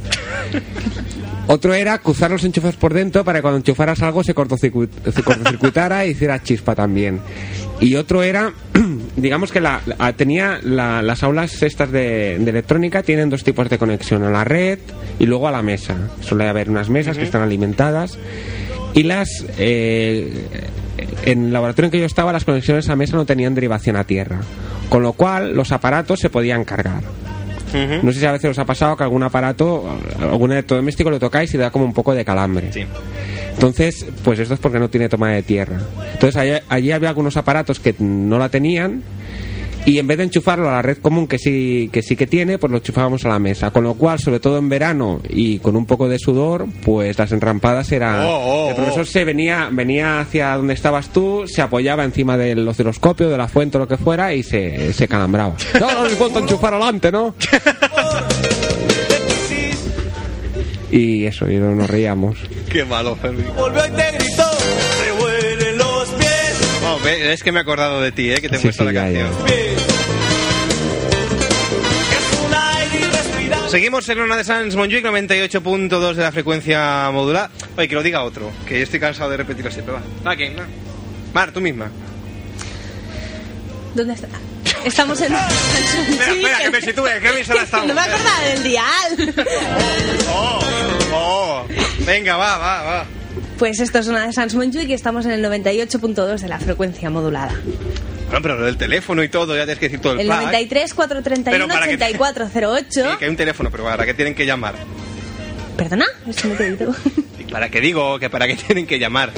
[1.47, 5.21] Otro era cruzar los enchufes por dentro para que cuando enchufaras algo se cortocircuit- se
[5.21, 7.19] cortocircuitara y hiciera chispa también.
[7.79, 8.51] Y otro era,
[9.15, 13.69] digamos que la, la- tenía la- las aulas estas de, de electrónica tienen dos tipos
[13.69, 14.79] de conexión, a la red
[15.19, 15.95] y luego a la mesa.
[16.21, 18.17] Suele haber unas mesas que están alimentadas
[18.93, 19.45] y las...
[19.59, 20.45] eh,
[21.25, 24.05] en el laboratorio en que yo estaba las conexiones a mesa no tenían derivación a
[24.05, 24.39] tierra,
[24.89, 27.03] con lo cual los aparatos se podían cargar.
[28.03, 31.53] No sé si a veces os ha pasado que algún aparato, algún electrodoméstico lo tocáis
[31.53, 32.71] y da como un poco de calambre.
[32.71, 32.85] Sí.
[33.53, 35.79] Entonces, pues esto es porque no tiene toma de tierra.
[36.13, 39.03] Entonces allí, allí había algunos aparatos que no la tenían
[39.85, 42.57] y en vez de enchufarlo a la red común que sí que sí que tiene,
[42.57, 43.71] pues lo enchufábamos a la mesa.
[43.71, 47.31] Con lo cual, sobre todo en verano y con un poco de sudor, pues las
[47.31, 48.25] entrampadas eran...
[48.25, 49.05] Oh, oh, el profesor oh.
[49.05, 53.77] se venía venía hacia donde estabas tú, se apoyaba encima del osciloscopio, de la fuente
[53.77, 55.55] o lo que fuera y se, se calambraba.
[55.79, 57.35] No, no les vuelto a enchufar adelante, ¿no?
[60.91, 62.37] y eso, y nos reíamos.
[62.71, 63.45] Qué malo, Fermín.
[63.55, 64.43] Volvió y te gritó,
[67.07, 68.41] es que me he acordado de ti, ¿eh?
[68.41, 69.29] Que te he Sí, puesto sí, la canción.
[73.69, 77.49] Seguimos en una de Sans Montjuic 98.2 de la frecuencia modular.
[77.77, 79.95] Oye, que lo diga otro, que estoy cansado de repetirlo siempre.
[79.95, 80.57] Va, va, ¿quién?
[80.57, 80.65] Va.
[81.33, 81.89] Mar, tú misma.
[83.93, 84.27] ¿Dónde está?
[84.85, 85.33] Estamos en...
[85.33, 87.87] Espera, espera, que me sitúe, ¿qué emisora estamos?
[87.87, 89.33] No me acordaba del dial.
[90.29, 90.59] Oh,
[91.13, 91.65] oh.
[92.05, 93.05] Venga, va, va, va.
[93.57, 97.09] Pues esto es una de Sans Montjuic y estamos en el 98.2 de la frecuencia
[97.09, 97.53] modulada.
[98.27, 100.39] Bueno, pero lo del teléfono y todo, ya tienes que decir todo el, El plan.
[100.45, 102.87] 93 Pero 431 para que- 8408.
[103.11, 104.75] Sí, que hay un teléfono, pero ¿para qué tienen que llamar?
[105.77, 106.05] ¿Perdona?
[106.27, 106.77] Eso no te.
[107.39, 108.19] Y ¿Para qué digo?
[108.19, 109.31] que ¿Para qué tienen que llamar?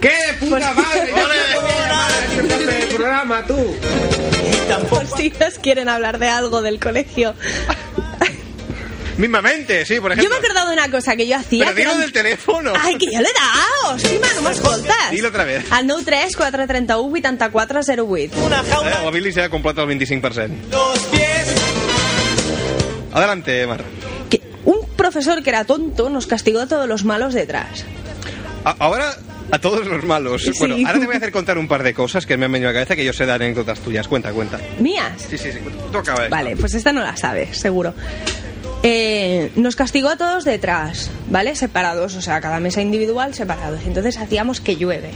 [0.00, 1.12] ¡Qué puta Pues- madre!
[1.14, 3.76] ¡Ya se podía llamar a este parte del programa, tú!
[4.90, 7.34] Por si nos quieren hablar de algo del colegio.
[9.16, 10.30] Mismamente, sí, por Yo ejemplo.
[10.30, 11.64] me he acordado de una cosa que yo hacía.
[11.66, 12.72] Pero dilo era- del teléfono.
[12.80, 14.94] Ay, que yo le he hòstima, no m'escoltes?
[15.12, 15.64] Dilo otra vez.
[15.70, 18.32] Al 93 431 84 08.
[18.34, 20.50] Eh, la Billy se ha completo el 25%.
[23.12, 23.84] Adelante, Mar.
[24.28, 27.84] Que un profesor que era tonto nos castigó a todos los malos detrás.
[28.64, 29.14] A- ahora
[29.50, 30.42] a todos los malos.
[30.42, 30.50] Sí.
[30.58, 32.70] Bueno, ahora te voy a hacer contar un par de cosas que me han venido
[32.70, 34.08] a la cabeza que yo sé de anécdotas tuyas.
[34.08, 34.58] Cuenta, cuenta.
[34.80, 35.12] ¿Mías?
[35.30, 35.58] Sí, sí, sí.
[35.58, 36.02] Esto.
[36.30, 37.94] Vale, pues esta no la sabes, seguro.
[38.86, 41.56] Eh, nos castigó a todos detrás, ¿vale?
[41.56, 43.80] Separados, o sea, cada mesa individual separados.
[43.86, 45.10] Entonces hacíamos que llueve.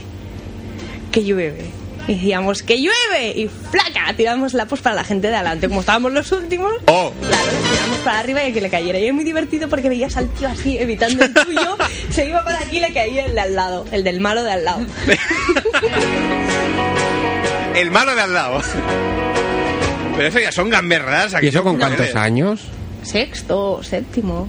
[1.11, 1.65] Que llueve.
[2.07, 5.67] Y decíamos que llueve y flaca, tiramos la pues para la gente de adelante.
[5.67, 8.97] Como estábamos los últimos, Oh, claro, tiramos para arriba y que le cayera.
[8.97, 11.77] Y es muy divertido porque veías al tío así, evitando el tuyo,
[12.09, 14.51] se iba para aquí y le caía el de al lado, el del malo de
[14.51, 14.81] al lado.
[17.75, 18.63] el malo de al lado.
[20.15, 21.35] Pero eso ya son gamberras.
[21.39, 22.61] ¿Y eso con cuántos años?
[23.03, 24.47] Sexto, séptimo.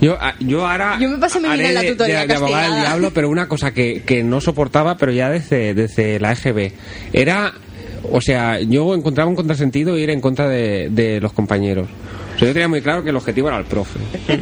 [0.00, 0.98] Yo, a- yo ahora.
[1.00, 3.28] Yo me pasé mi vida en la de- tutoría de, de abogada del diablo, pero
[3.28, 6.72] una cosa que, que no soportaba, pero ya desde, desde la EGB,
[7.12, 7.52] era.
[8.10, 11.88] O sea, yo encontraba un contrasentido ir en contra de, de los compañeros.
[12.36, 13.98] O sea, yo tenía muy claro que el objetivo era el profe.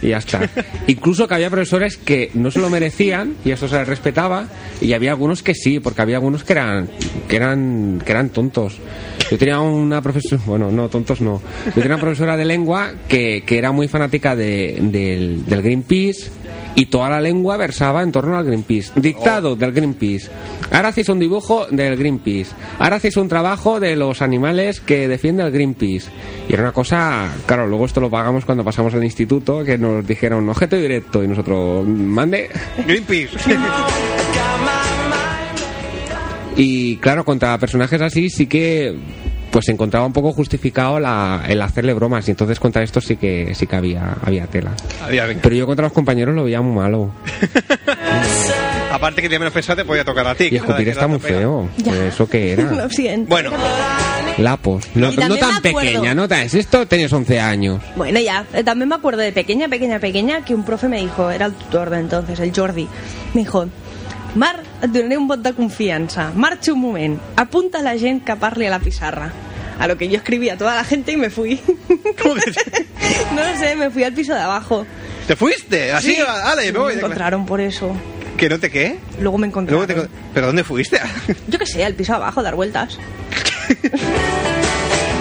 [0.00, 0.48] Y ya está.
[0.86, 4.46] Incluso que había profesores que no se lo merecían y eso se les respetaba
[4.80, 6.88] y había algunos que sí, porque había algunos que eran
[7.26, 8.78] que eran que eran tontos.
[9.30, 11.40] Yo tenía una profesora, bueno, no, tontos no.
[11.66, 16.30] Yo tenía una profesora de lengua que, que era muy fanática de- del, del Greenpeace
[16.74, 18.92] y toda la lengua versaba en torno al Greenpeace.
[18.96, 20.30] Dictado del Greenpeace.
[20.70, 22.52] Ahora hacéis un dibujo del Greenpeace.
[22.78, 26.08] Ahora hacéis un trabajo de los animales que defiende el Greenpeace.
[26.48, 30.06] Y era una cosa, claro, luego esto lo pagamos cuando pasamos al instituto, que nos
[30.06, 32.48] dijeron objeto directo y nosotros, mande.
[32.86, 33.36] Greenpeace.
[36.58, 38.94] Y claro, contra personajes así sí que
[39.52, 43.16] pues se encontraba un poco justificado la- el hacerle bromas y entonces contra esto sí
[43.16, 44.72] que sí que había, había tela.
[45.02, 45.26] Había.
[45.40, 47.12] Pero yo contra los compañeros lo veía muy malo.
[48.92, 50.44] Aparte que te menos pesado te podía tocar a ti.
[50.44, 51.68] Y que escupir que está muy feo.
[52.08, 52.64] ¿Eso qué era?
[52.72, 53.28] Lo siento.
[53.28, 53.50] Bueno,
[54.38, 54.84] Lapos.
[54.94, 56.48] No, no tan pequeña, no tan...
[56.48, 57.80] Si esto tenías 11 años.
[57.96, 61.30] Bueno, ya, eh, también me acuerdo de pequeña, pequeña, pequeña, que un profe me dijo,
[61.30, 62.88] era el tutor de entonces, el Jordi,
[63.34, 63.66] me dijo,
[64.34, 66.30] Mar, et donaré un vot de confiança.
[66.34, 69.32] Marxa un moment, apunta a la gent que parli a la pizarra.
[69.78, 71.56] A lo que yo escribí a toda la gente y me fui.
[72.22, 72.52] ¿cómo que
[73.34, 74.84] no lo sé, me fui al piso de abajo.
[75.26, 75.92] te fuiste?
[75.92, 77.94] Así, Sí, ale, me voy encontraron por eso.
[78.36, 78.98] ¿Que no te qué?
[79.20, 79.86] Luego me encontraron.
[79.86, 80.08] Luego te...
[80.34, 81.00] ¿Pero dónde fuiste?
[81.48, 82.98] Yo qué sé, al piso de abajo, dar vueltas.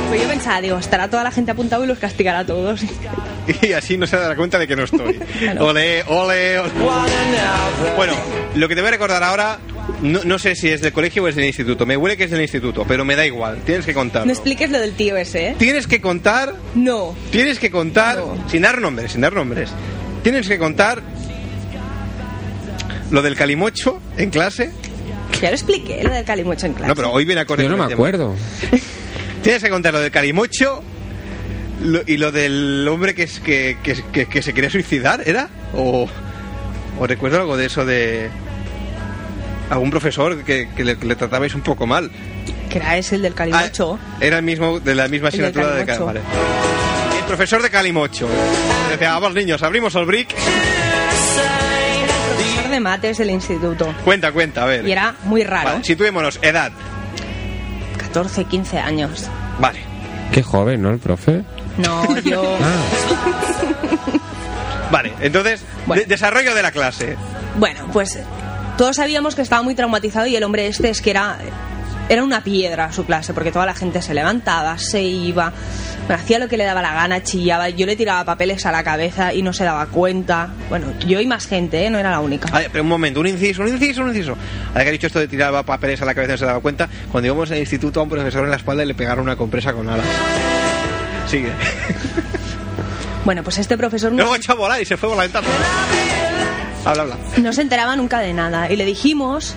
[0.07, 2.81] pues yo pensaba, digo, estará toda la gente apuntada y los castigará a todos.
[3.61, 5.19] y así no se dará cuenta de que no estoy.
[5.39, 5.67] Claro.
[5.67, 6.69] Ole, ole, ole.
[7.95, 8.13] Bueno,
[8.55, 9.59] lo que te voy a recordar ahora,
[10.01, 11.85] no, no sé si es del colegio o es del instituto.
[11.85, 13.59] Me huele que es del instituto, pero me da igual.
[13.65, 14.25] Tienes que contarlo.
[14.27, 15.55] No expliques lo del tío ese, ¿eh?
[15.59, 17.15] Tienes que contar, No.
[17.31, 18.37] tienes que contar, No.
[18.49, 19.69] sin dar nombres, sin dar nombres.
[20.23, 21.01] Tienes que contar
[23.11, 24.71] lo del calimocho en clase.
[25.41, 26.87] Ya lo expliqué, lo del calimocho en clase.
[26.87, 27.69] No, pero hoy viene a correr.
[27.69, 28.35] Yo no me acuerdo.
[29.43, 30.83] Tienes que contar lo del calimocho
[31.83, 35.49] lo- y lo del hombre que, es, que, que, que- que se quería suicidar, ¿era?
[35.73, 36.07] O,
[36.99, 38.29] o recuerdo algo de eso de
[39.69, 42.09] algún profesor que, que le, que le tratabais un poco mal.
[42.69, 43.99] Que era ese el del calimocho.
[44.01, 46.05] Ah, era el mismo de la misma El asignatura de calimocho.
[46.05, 46.21] vale.
[47.19, 48.27] El profesor de calimocho.
[48.89, 50.33] Decía, vamos niños, abrimos el brick.
[52.35, 53.93] Profesor de mates del instituto.
[54.03, 54.87] Cuenta, cuenta, a ver.
[54.87, 55.69] Y era muy raro.
[55.69, 56.71] Vale, situémonos, edad.
[58.23, 59.25] 14, 15 años.
[59.59, 59.79] Vale.
[60.31, 60.91] Qué joven, ¿no?
[60.91, 61.43] El profe.
[61.77, 62.57] No, yo...
[62.61, 62.83] Ah,
[64.91, 66.01] Vale, entonces, Bueno.
[66.01, 67.17] de- desarrollo de la clase.
[67.57, 68.17] Bueno, pues
[68.77, 71.37] todos sabíamos que estaba muy traumatizado y el hombre este es que era...
[72.09, 75.51] Era una piedra su clase, porque toda la gente se levantaba, se iba,
[76.07, 79.33] hacía lo que le daba la gana, chillaba, yo le tiraba papeles a la cabeza
[79.33, 80.49] y no se daba cuenta.
[80.69, 81.89] Bueno, yo y más gente, ¿eh?
[81.89, 82.47] no era la única.
[82.55, 84.37] A ver, pero un momento, un inciso, un inciso, un inciso.
[84.69, 86.59] Ahora que ha dicho esto de tirar papeles a la cabeza y no se daba
[86.61, 89.35] cuenta, cuando íbamos al instituto a un profesor en la espalda y le pegaron una
[89.35, 90.05] compresa con alas.
[91.29, 91.51] Sigue.
[93.25, 95.47] Bueno, pues este profesor no, Luego echó a volar y se fue por la ventana.
[96.85, 97.17] Habla, habla.
[97.39, 99.53] no se enteraba nunca de nada y le dijimos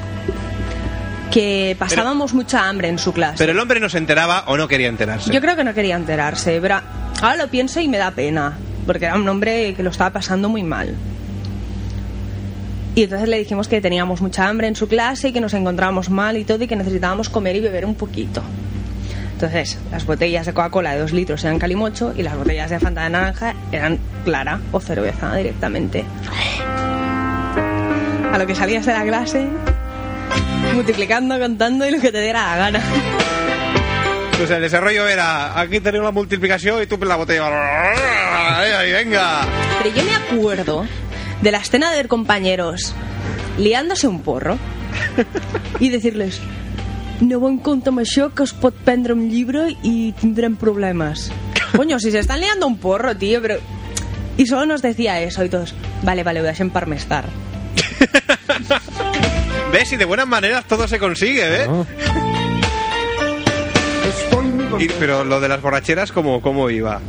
[1.31, 3.37] que pasábamos mucha hambre en su clase.
[3.39, 5.33] Pero el hombre no se enteraba o no quería enterarse.
[5.33, 6.81] Yo creo que no quería enterarse, pero
[7.21, 8.57] ahora lo pienso y me da pena,
[8.87, 10.95] porque era un hombre que lo estaba pasando muy mal.
[12.95, 16.11] Y entonces le dijimos que teníamos mucha hambre en su clase y que nos encontrábamos
[16.11, 18.43] mal y todo y que necesitábamos comer y beber un poquito.
[19.33, 23.05] Entonces, las botellas de Coca-Cola de dos litros eran calimocho y las botellas de Fanta
[23.05, 26.05] de naranja eran clara o cerveza directamente.
[28.33, 29.49] A lo que salías de la clase,
[30.75, 32.83] multiplicando, contando y lo que te diera la gana.
[34.43, 37.47] O sea, el desarrollo era, aquí tenemos la multiplicación y tú la botella.
[38.59, 39.43] Ahí, ahí, venga.
[39.83, 40.87] Pero yo me acuerdo
[41.43, 42.95] de la escena de compañeros
[43.59, 44.59] liándose un porro
[45.81, 46.41] i decirles
[47.21, 51.29] no en compte amb això que es pot prendre un llibre i tindrem problemes.
[51.77, 53.59] Coño, si se están liando un porro, tío, pero...
[54.39, 57.29] Y solo nos decía eso y todos, vale, vale, ho deixem per més tard.
[59.73, 59.93] ¿Ves?
[59.93, 61.67] Y de buenas maneras todo se consigue, ¿eh?
[61.67, 61.87] ¿no?
[64.79, 67.01] Y- pero lo de las borracheras, ¿cómo, cómo iba?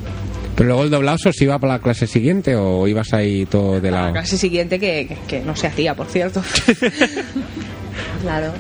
[0.56, 3.90] Pero luego el doblado se iba para la clase siguiente o ibas ahí todo de
[3.90, 4.14] La lado.
[4.14, 6.44] clase siguiente que, que, que no se hacía, por cierto.
[8.22, 8.54] claro.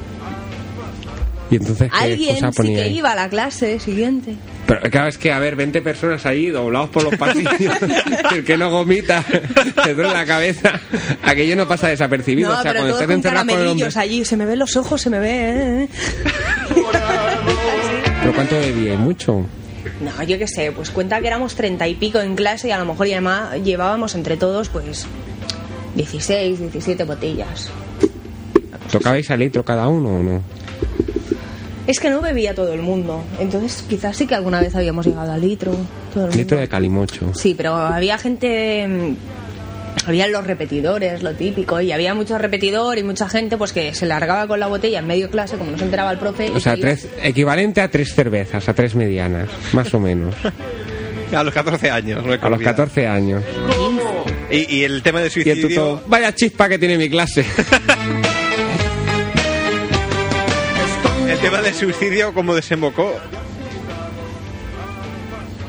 [1.52, 2.97] Y entonces, ¿qué Alguien cosa sí ponía que ahí?
[2.97, 4.36] iba a la clase siguiente.
[4.72, 7.54] Pero claro, es que a ver, 20 personas ahí doblados por los pasillos.
[8.32, 9.22] el que no gomita,
[9.86, 10.80] le duele la cabeza.
[11.24, 12.54] Aquello no pasa desapercibido.
[12.54, 13.90] No, o sea, pero cuando estás encerrado con el hombre.
[13.98, 14.24] allí.
[14.24, 15.84] Se me ven los ojos, se me ve...
[15.84, 15.90] ¿eh?
[18.22, 18.96] ¿Pero cuánto bebía?
[18.96, 19.46] ¿Mucho?
[20.00, 22.78] No, yo qué sé, pues cuenta que éramos treinta y pico en clase y a
[22.78, 25.06] lo mejor y además llevábamos entre todos pues
[25.96, 27.70] 16, 17 botellas.
[28.90, 30.42] ¿Tocabais a litro cada uno o no?
[31.88, 35.32] Es que no bebía todo el mundo, entonces quizás sí que alguna vez habíamos llegado
[35.32, 35.76] al litro.
[36.14, 36.62] Todo el Litro mundo.
[36.62, 37.34] de calimocho.
[37.34, 38.88] Sí, pero había gente...
[38.88, 39.16] mm,
[40.08, 44.06] Había los repetidores, lo típico, y había mucho repetidor y mucha gente pues que se
[44.06, 46.50] largaba con la botella en medio clase, como no se enteraba el profe.
[46.52, 50.34] O sea, tres, equivalente a tres cervezas, a tres medianas, más o menos.
[51.34, 52.76] A los 14 años, no A los olvidar.
[52.76, 53.42] 14 años.
[54.52, 56.02] Y, y el tema de Y el suicidio...
[56.08, 57.46] vaya chispa que tiene mi clase.
[61.42, 63.14] tema del suicidio, ¿cómo desembocó?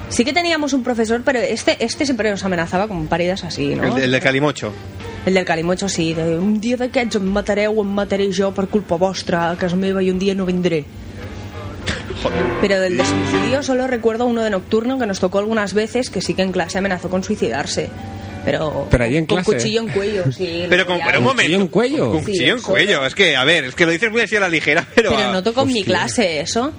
[0.08, 3.84] Sí que teníamos un profesor, pero este, este siempre nos amenazaba con paridas así, ¿no?
[3.84, 4.72] El, de- el de Calimocho.
[5.24, 6.12] El del Calimocho, sí.
[6.12, 9.76] De, un dia d'aquests em matareu o em mataré jo per culpa vostra a casa
[9.78, 10.84] meva i un dia no vendré.
[12.60, 16.20] Pero del de suicidio solo recuerdo uno de nocturno que nos tocó algunas veces que
[16.20, 17.88] sí que en clase amenazó con suicidarse.
[18.44, 19.52] Pero, Pero ahí en con clase.
[19.52, 20.64] cuchillo en cuello, sí.
[20.68, 21.42] Pero con pero un momento.
[21.42, 22.10] cuchillo en cuello?
[22.10, 23.06] Con Sí, cuchillo en cuello.
[23.06, 25.10] Es que, a ver, es que lo dices muy así a la ligera, pero...
[25.16, 26.72] Pero no tocó en mi clase eso.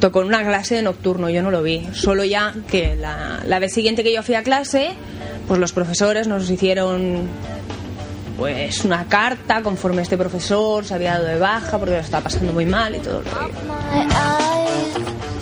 [0.00, 1.86] Tocó en una clase de nocturno, yo no lo vi.
[1.94, 4.90] Solo ya que la, la vez siguiente que yo fui a clase,
[5.48, 7.28] pues los profesores nos hicieron
[8.36, 12.52] pues una carta conforme este profesor se había dado de baja porque lo estaba pasando
[12.52, 13.54] muy mal y todo el rollo.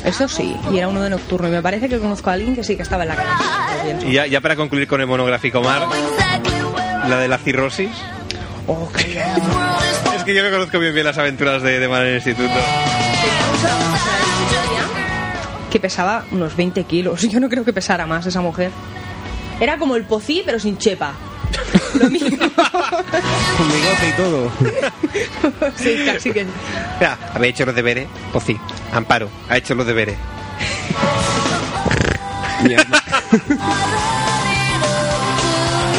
[0.04, 1.48] Eso sí, y era uno de nocturno.
[1.48, 3.16] Y me parece que conozco a alguien que sí que estaba en la
[3.84, 4.08] bien.
[4.08, 5.86] Y ya, ya para concluir con el monográfico Mar,
[7.08, 7.90] la de la cirrosis.
[8.66, 9.20] Oh, qué
[10.16, 12.54] Es que yo que conozco bien bien las aventuras de, de Mar en el instituto.
[15.70, 17.22] que pesaba unos 20 kilos.
[17.30, 18.70] Yo no creo que pesara más esa mujer.
[19.58, 21.14] Era como el pocí, pero sin chepa.
[21.94, 22.38] Lo mismo.
[23.56, 24.52] Con bigote y todo.
[25.76, 26.46] sí, casi que.
[26.98, 28.58] Mira, había hecho los deberes, pues sí.
[28.92, 30.16] Amparo, ha hecho los deberes.
[32.62, 33.02] Mierda.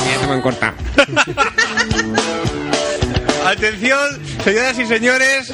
[0.05, 0.73] ya se me han cortado.
[3.45, 5.51] Atención, señoras y señores,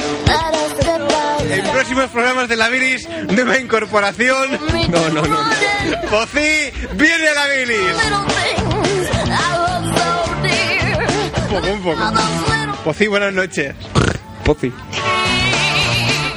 [1.49, 4.59] en próximos programas de la Viris, nueva incorporación.
[4.89, 5.37] No, no, no.
[6.11, 8.68] Pocí, viene a la Viris.
[11.49, 12.01] Un poco, un poco.
[12.83, 13.73] Pocí, buenas noches.
[14.45, 14.71] Pozi.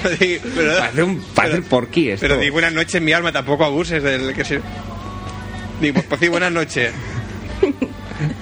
[0.03, 2.27] Pero, Parece un, el porquí esto.
[2.27, 4.61] pero di buenas noches, mi alma, tampoco abuses del que se...
[5.81, 6.93] Digo, Pocí, buenas noches.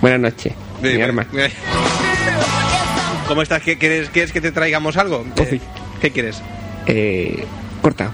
[0.00, 0.54] Buenas noches.
[0.82, 1.26] Di, Mi bu- arma.
[3.28, 3.62] ¿Cómo estás?
[3.62, 5.24] ¿Qué- ¿Quieres, ¿Quieres que te traigamos algo?
[5.36, 5.60] Eh,
[6.00, 6.40] ¿Qué quieres?
[6.86, 7.44] Eh,
[7.82, 8.12] cortado.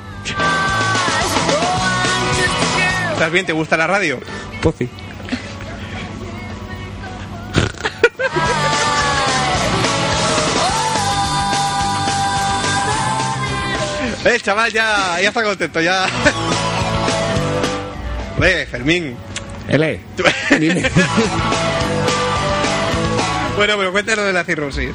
[3.12, 3.46] ¿Estás bien?
[3.46, 4.18] ¿Te gusta la radio?
[4.60, 4.88] Pozi.
[14.46, 16.06] Chaval ya, ya está contento, ya.
[18.38, 19.16] Ve, Fermín.
[19.68, 20.00] Ele.
[20.60, 20.82] Dime.
[23.56, 24.92] Bueno, pero cuéntanos de la cirrosis.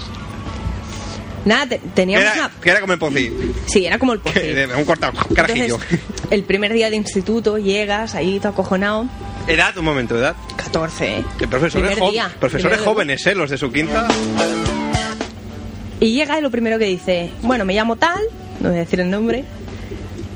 [1.43, 2.51] Nada, te- teníamos Era, una.
[2.61, 3.31] que era como el pocí.
[3.67, 4.39] Sí, era como el pocí.
[4.77, 5.75] Un cortado, carajillo.
[5.81, 5.99] Entonces,
[6.29, 9.07] el primer día de instituto llegas ahí todo acojonado.
[9.47, 10.35] Edad, un momento, edad.
[10.55, 11.25] 14, ¿eh?
[11.39, 13.33] Que profesores, jo- día, profesores jóvenes, ¿eh?
[13.35, 14.07] Los de su quinta.
[15.99, 18.21] Y llega y lo primero que dice, bueno, me llamo tal,
[18.61, 19.43] no voy a decir el nombre.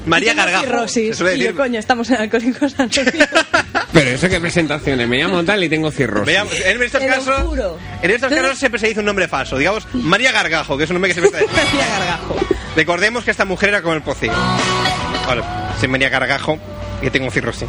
[0.06, 0.66] María Gargajo.
[0.66, 1.20] cirrosis.
[1.36, 3.28] Y yo, coño, estamos en Alcohólicos Anónimos.
[3.94, 5.08] Pero eso qué presentaciones.
[5.08, 6.28] Me llamo tal y tengo cirrosis.
[6.28, 7.78] Veamos, en estos Te lo casos, juro.
[8.02, 9.58] en estos casos siempre se dice un nombre falso.
[9.58, 12.36] Digamos, María Gargajo, que es un nombre que se me María Gargajo.
[12.76, 14.28] Recordemos que esta mujer era como el pocí.
[14.28, 15.42] Vale,
[15.80, 16.60] soy María Gargajo
[17.02, 17.68] y tengo cirrosis.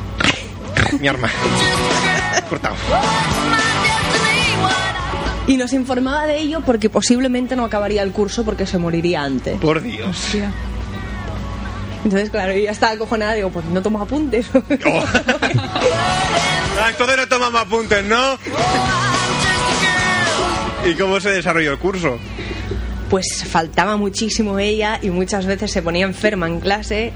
[1.01, 1.31] Mi arma.
[2.51, 2.77] Cortado.
[5.47, 9.59] Y nos informaba de ello porque posiblemente no acabaría el curso porque se moriría antes.
[9.59, 10.35] Por Dios.
[12.05, 14.47] Entonces, claro, yo ya estaba acojonada, digo, pues no tomo apuntes.
[14.55, 14.61] Oh.
[16.79, 18.39] Ah, Entonces no tomamos apuntes, ¿no?
[20.85, 22.19] ¿Y cómo se desarrolló el curso?
[23.09, 27.15] Pues faltaba muchísimo ella y muchas veces se ponía enferma en clase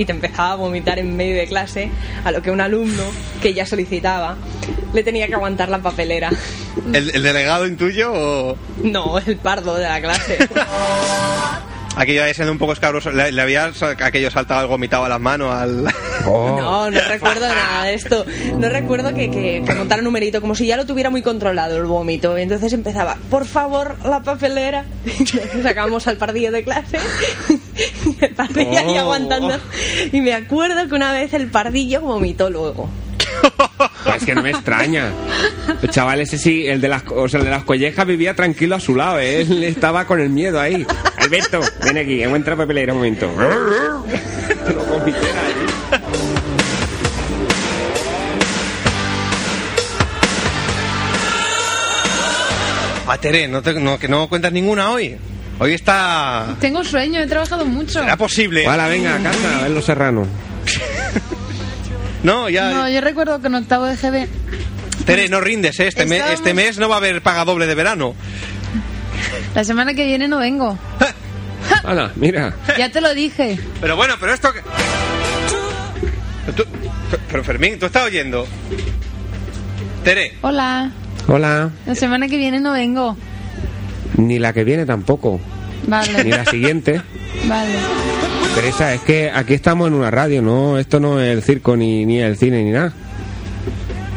[0.00, 1.90] y te empezaba a vomitar en medio de clase,
[2.24, 3.02] a lo que un alumno
[3.42, 4.34] que ya solicitaba
[4.94, 6.30] le tenía que aguantar la papelera.
[6.94, 8.56] ¿El, el delegado intuyo o...?
[8.82, 10.38] No, el pardo de la clase.
[11.96, 13.10] Aquello había sido un poco escabroso.
[13.10, 13.70] Le, le había
[14.00, 15.86] aquello saltado algo vomitado a las manos al...
[16.24, 16.56] Oh.
[16.58, 18.24] No, no recuerdo nada de esto.
[18.56, 21.76] No recuerdo que, que, que montara un numerito, como si ya lo tuviera muy controlado
[21.76, 22.38] el vómito.
[22.38, 24.86] Y entonces empezaba, por favor, la papelera.
[25.62, 26.98] Sacábamos al pardillo de clase.
[28.20, 29.00] El pardillo ahí Oh.
[29.00, 29.58] aguantando.
[30.12, 32.88] Y me acuerdo que una vez el pardillo vomitó luego.
[34.04, 35.12] Pues es que no me extraña.
[35.82, 38.76] El chaval ese sí, el de las, o sea, el de las collejas vivía tranquilo
[38.76, 39.42] a su lado, ¿eh?
[39.42, 40.86] él estaba con el miedo ahí.
[41.16, 43.30] Alberto, ven aquí, encuentra papelera un momento.
[44.66, 45.54] Pero vomitera ahí.
[53.12, 53.18] Ah,
[53.48, 55.16] no te- no, que no cuentas ninguna hoy.
[55.60, 56.56] Hoy está...
[56.58, 58.00] Tengo sueño, he trabajado mucho.
[58.00, 58.66] ¿Será posible?
[58.66, 60.26] Hala, venga, a casa, a ver los serranos.
[62.22, 62.70] No, ya...
[62.70, 64.28] No, yo recuerdo que en octavo de GB
[65.06, 65.86] Tere, no rindes, ¿eh?
[65.86, 68.14] Este, mes, este mes no va a haber paga doble de verano.
[69.54, 70.78] La semana que viene no vengo.
[71.84, 72.54] Hala, mira.
[72.76, 73.58] Ya te lo dije.
[73.80, 74.52] Pero bueno, pero esto...
[74.52, 74.60] que-
[76.54, 76.66] Tú-
[77.30, 78.46] pero Fermín, ¿tú estás oyendo?
[80.04, 80.90] Tere, Hola.
[81.26, 81.70] Hola.
[81.86, 83.16] La semana que viene no vengo.
[84.20, 85.40] Ni la que viene tampoco.
[85.84, 86.24] Ni Vale.
[86.24, 87.00] la siguiente.
[87.48, 87.74] Vale.
[88.54, 90.78] Teresa, es que aquí estamos en una radio, ¿no?
[90.78, 92.92] Esto no es el circo, ni, ni el cine, ni nada.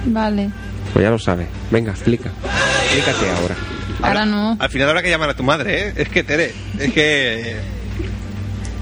[0.06, 0.50] Vale.
[0.92, 1.48] Pues ya lo sabes.
[1.72, 2.32] Venga, explica.
[2.86, 3.56] Explícate ahora.
[4.02, 4.58] Ahora no.
[4.60, 5.94] al final habrá que llamar a tu madre, ¿eh?
[5.96, 7.56] Es que, Tere, es que...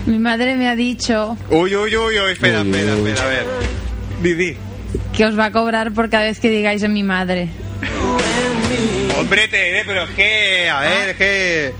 [0.07, 3.09] Mi madre me ha dicho Uy, uy, uy, uy, espera, Uy, espera, uy.
[3.11, 3.45] espera, a ver.
[4.23, 4.57] Didi.
[5.15, 7.49] que os va a cobrar por cada vez que digáis en mi madre.
[9.21, 10.69] Hombre, Tere, pero es que...
[10.69, 11.73] A ver, es que...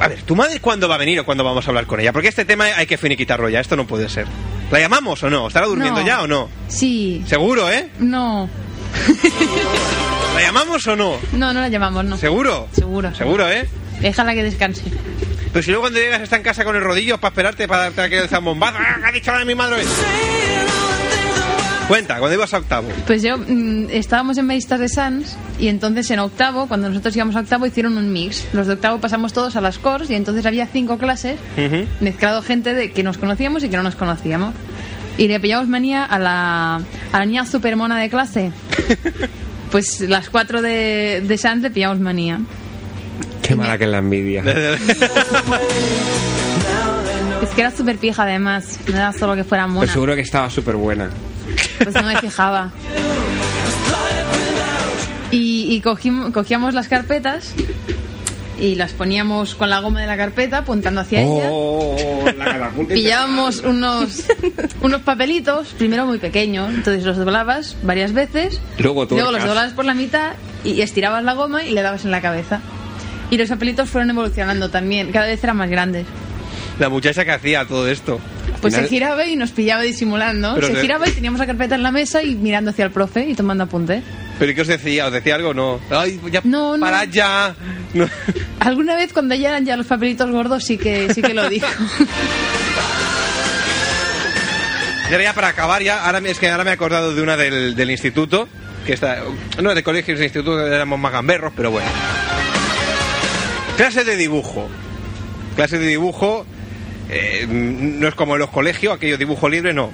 [0.00, 2.12] A ver, ¿tu madre cuándo va a venir o cuándo vamos a hablar con ella?
[2.12, 4.26] Porque este tema hay que finiquitarlo ya, esto no puede ser.
[4.70, 5.46] ¿La llamamos o no?
[5.48, 6.06] ¿Estará durmiendo No.
[6.06, 6.48] ya o no?
[6.68, 7.24] Sí.
[7.26, 7.88] ¿Seguro, eh?
[7.98, 8.48] No.
[10.34, 11.16] ¿La llamamos o no?
[11.32, 12.16] No, no la llamamos, no.
[12.18, 12.68] ¿Seguro?
[12.72, 13.14] Seguro.
[13.14, 13.68] ¿Seguro, eh?
[14.00, 14.82] Déjala que descanse.
[15.52, 18.00] Pero si luego cuando llegas está en casa con el rodillo para esperarte para darte
[18.02, 18.78] aquel zambombazo.
[18.80, 19.82] ¡Ah, ¿qué ha dicho la mi madre?
[21.88, 22.88] Cuenta, cuando ibas a octavo.
[23.06, 27.36] Pues yo mm, estábamos en Maristas de Sans y entonces en octavo, cuando nosotros íbamos
[27.36, 28.46] a octavo, hicieron un mix.
[28.54, 31.84] Los de octavo pasamos todos a las cors y entonces había cinco clases, Ujú.
[32.00, 34.54] mezclado gente de que nos conocíamos y que no nos conocíamos.
[35.18, 38.52] Y le pillamos manía a la, a la niña supermona de clase.
[39.72, 42.38] Pues las cuatro de, de Sans le pillamos manía.
[43.42, 44.42] Qué mala que es la envidia.
[47.42, 49.92] Es que era súper pija además, no era solo que fuera Pues mona.
[49.92, 51.10] seguro que estaba súper buena.
[51.82, 52.70] Pues no me fijaba.
[55.30, 57.54] Y, y cogim- cogíamos las carpetas
[58.60, 61.48] y las poníamos con la goma de la carpeta apuntando hacia ella.
[61.50, 62.94] Oh, la calapunta.
[62.94, 64.24] Pillábamos unos,
[64.82, 69.32] unos papelitos, primero muy pequeños, entonces los doblabas varias veces, Luego tuercas.
[69.32, 70.32] los doblabas por la mitad
[70.64, 72.60] y estirabas la goma y le dabas en la cabeza.
[73.30, 76.04] Y los papelitos fueron evolucionando también, cada vez eran más grandes.
[76.78, 78.20] La muchacha que hacía todo esto.
[78.60, 80.54] Pues final- se giraba y nos pillaba disimulando.
[80.54, 83.26] Pero se giraba y teníamos la carpeta en la mesa y mirando hacia el profe
[83.28, 84.02] y tomando apuntes.
[84.38, 85.06] ¿Pero ¿y qué os decía?
[85.06, 85.80] ¿Os decía algo o no?
[85.90, 86.84] Ay, ya, No, no.
[86.84, 87.54] parad ya.
[87.94, 88.08] No.
[88.60, 91.66] Alguna vez cuando ya eran ya los papelitos gordos sí que sí que lo dijo.
[95.10, 97.36] Y ahora ya para acabar ya, ahora es que ahora me he acordado de una
[97.36, 98.48] del, del instituto,
[98.86, 99.18] que está,
[99.60, 101.86] no de colegios de instituto éramos más gamberros, pero bueno.
[103.76, 104.68] Clase de dibujo.
[105.54, 106.46] Clase de dibujo
[107.10, 109.90] eh, no es como en los colegios, aquello dibujo libre, no.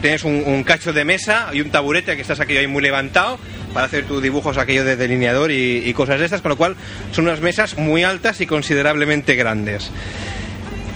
[0.00, 3.38] Tienes un, cacho de mesa y un taburete que estás aquello ahí muy levantado
[3.72, 6.76] para hacer tus dibujos aquello de delineador y, y cosas de estas, con lo cual
[7.12, 9.90] son unas mesas muy altas y considerablemente grandes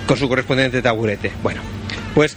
[0.07, 1.33] con su correspondiente taburete.
[1.43, 1.61] Bueno,
[2.15, 2.37] pues,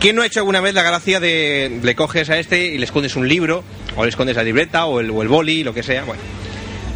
[0.00, 2.84] ¿quién no ha hecho alguna vez la gracia de le coges a este y le
[2.84, 3.64] escondes un libro,
[3.96, 6.04] o le escondes la libreta, o el, o el boli, lo que sea?
[6.04, 6.22] Bueno,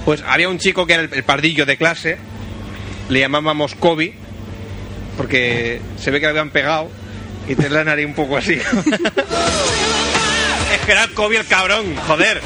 [0.05, 2.17] pues había un chico que era el, el pardillo de clase,
[3.09, 4.15] le llamábamos Kobe,
[5.21, 6.89] porque se ve que le habían pegado
[7.47, 8.55] y tiene la nariz un poco así.
[8.55, 8.63] es
[10.87, 12.41] que era el Kobe el cabrón, joder.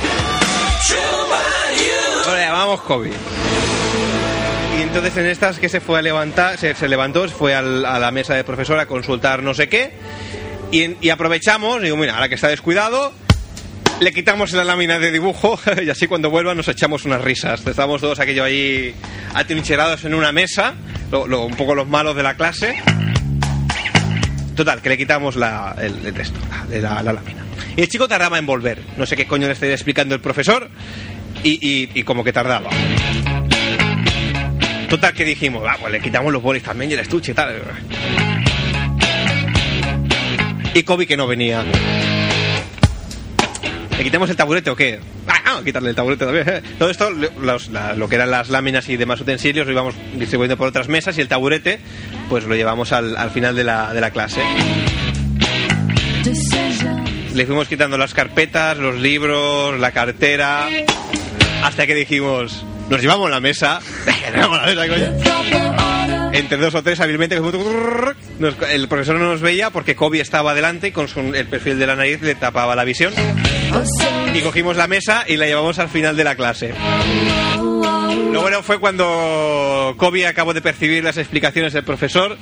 [2.34, 3.12] Le llamamos Kobe.
[4.76, 7.84] Y entonces en estas que se fue a levantar, se, se levantó, se fue al-
[7.86, 9.92] a la mesa de profesor a consultar no sé qué.
[10.72, 13.12] Y, en- y aprovechamos, digo, mira, ahora que está descuidado,
[14.00, 17.64] le quitamos la lámina de dibujo y así cuando vuelva nos echamos unas risas.
[17.64, 18.92] Estamos todos aquello ahí
[19.32, 20.74] atrincherados en una mesa,
[21.12, 22.76] un poco los malos de la clase.
[24.56, 26.38] Total, que le quitamos la, el, el texto,
[26.70, 27.42] la, lámina.
[27.76, 28.80] Y el chico tardaba en volver.
[28.96, 30.68] No sé qué coño le estaría explicando el profesor.
[31.42, 32.70] y, y- y como que tardaba.
[34.88, 37.60] Total que dijimos, ah, pues le quitamos los bolis también y el estuche y tal.
[40.72, 41.64] Y Kobe que no venía.
[43.98, 44.98] ¿Le quitamos el taburete o qué?
[45.28, 46.62] Ah, no, quitarle el taburete también.
[46.78, 50.88] Todo esto, lo- que eran las láminas y demás utensilios, lo íbamos distribuyendo por otras
[50.88, 51.78] mesas y el taburete,
[52.28, 54.42] pues lo llevamos al, al final de la, clase.
[57.34, 60.66] Le fuimos quitando las carpetas, los libros, la cartera,
[61.62, 63.80] hasta que dijimos, nos llevamos la mesa.
[64.34, 66.32] Llevamos coño.
[66.32, 70.92] Entre dos o tres hábilmente, el profesor no nos veía porque Kobe estaba delante y
[70.92, 73.12] con su- el perfil de la nariz le tapaba la visión.
[74.34, 76.74] Y cogimos la mesa y la llevamos al final de la clase.
[78.32, 82.36] Lo bueno fue cuando Kobe acabó de percibir las explicaciones del profesor,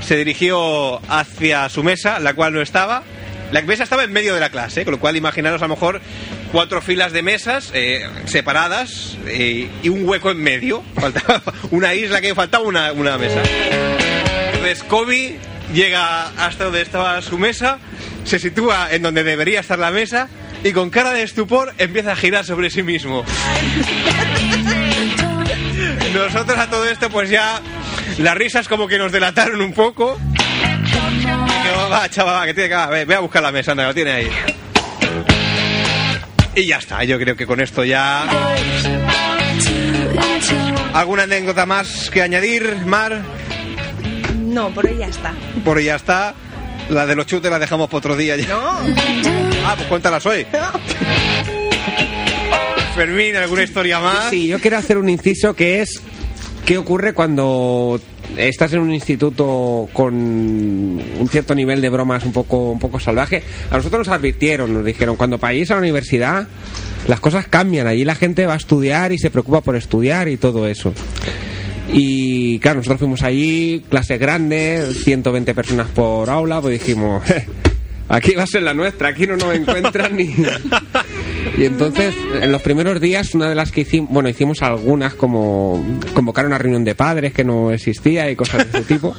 [0.00, 3.02] se dirigió hacia su mesa, la cual no estaba.
[3.50, 6.00] La mesa estaba en medio de la clase, con lo cual imaginaros a lo mejor
[6.52, 10.82] cuatro filas de mesas eh, separadas eh, y un hueco en medio.
[10.94, 13.42] Faltaba una isla que faltaba una, una mesa.
[14.52, 15.38] Entonces Kobe
[15.72, 17.78] llega hasta donde estaba su mesa,
[18.24, 20.28] se sitúa en donde debería estar la mesa
[20.64, 23.22] y con cara de estupor empieza a girar sobre sí mismo.
[26.14, 27.60] Nosotros a todo esto pues ya
[28.18, 30.18] las risas como que nos delataron un poco.
[31.92, 33.94] Va, chaval, va, que tiene que va, ve, ve a buscar la mesa, anda, lo
[33.94, 34.30] tiene ahí.
[36.54, 38.24] Y ya está, yo creo que con esto ya...
[40.94, 43.20] ¿Alguna anécdota más que añadir, Mar?
[44.38, 45.34] No, por ahí ya está.
[45.64, 46.34] Por ahí ya está.
[46.88, 48.46] La de los chutes la dejamos para otro día ya.
[48.46, 49.43] No.
[49.66, 50.46] Ah, pues cuéntalas hoy.
[52.94, 54.28] Fermín, ¿alguna historia más?
[54.30, 56.02] Sí, yo quiero hacer un inciso que es
[56.66, 57.98] qué ocurre cuando
[58.36, 63.42] estás en un instituto con un cierto nivel de bromas un poco un poco salvaje.
[63.70, 66.46] A nosotros nos advirtieron, nos dijeron, cuando vayáis a la universidad
[67.08, 70.36] las cosas cambian, allí la gente va a estudiar y se preocupa por estudiar y
[70.36, 70.92] todo eso.
[71.92, 77.22] Y claro, nosotros fuimos allí, clase grande, 120 personas por aula, pues dijimos,
[78.08, 80.34] aquí va a ser la nuestra, aquí no nos encuentran ni...
[81.56, 85.84] Y entonces, en los primeros días, una de las que hicimos, bueno, hicimos algunas como
[86.14, 89.14] convocar una reunión de padres que no existía y cosas de ese tipo.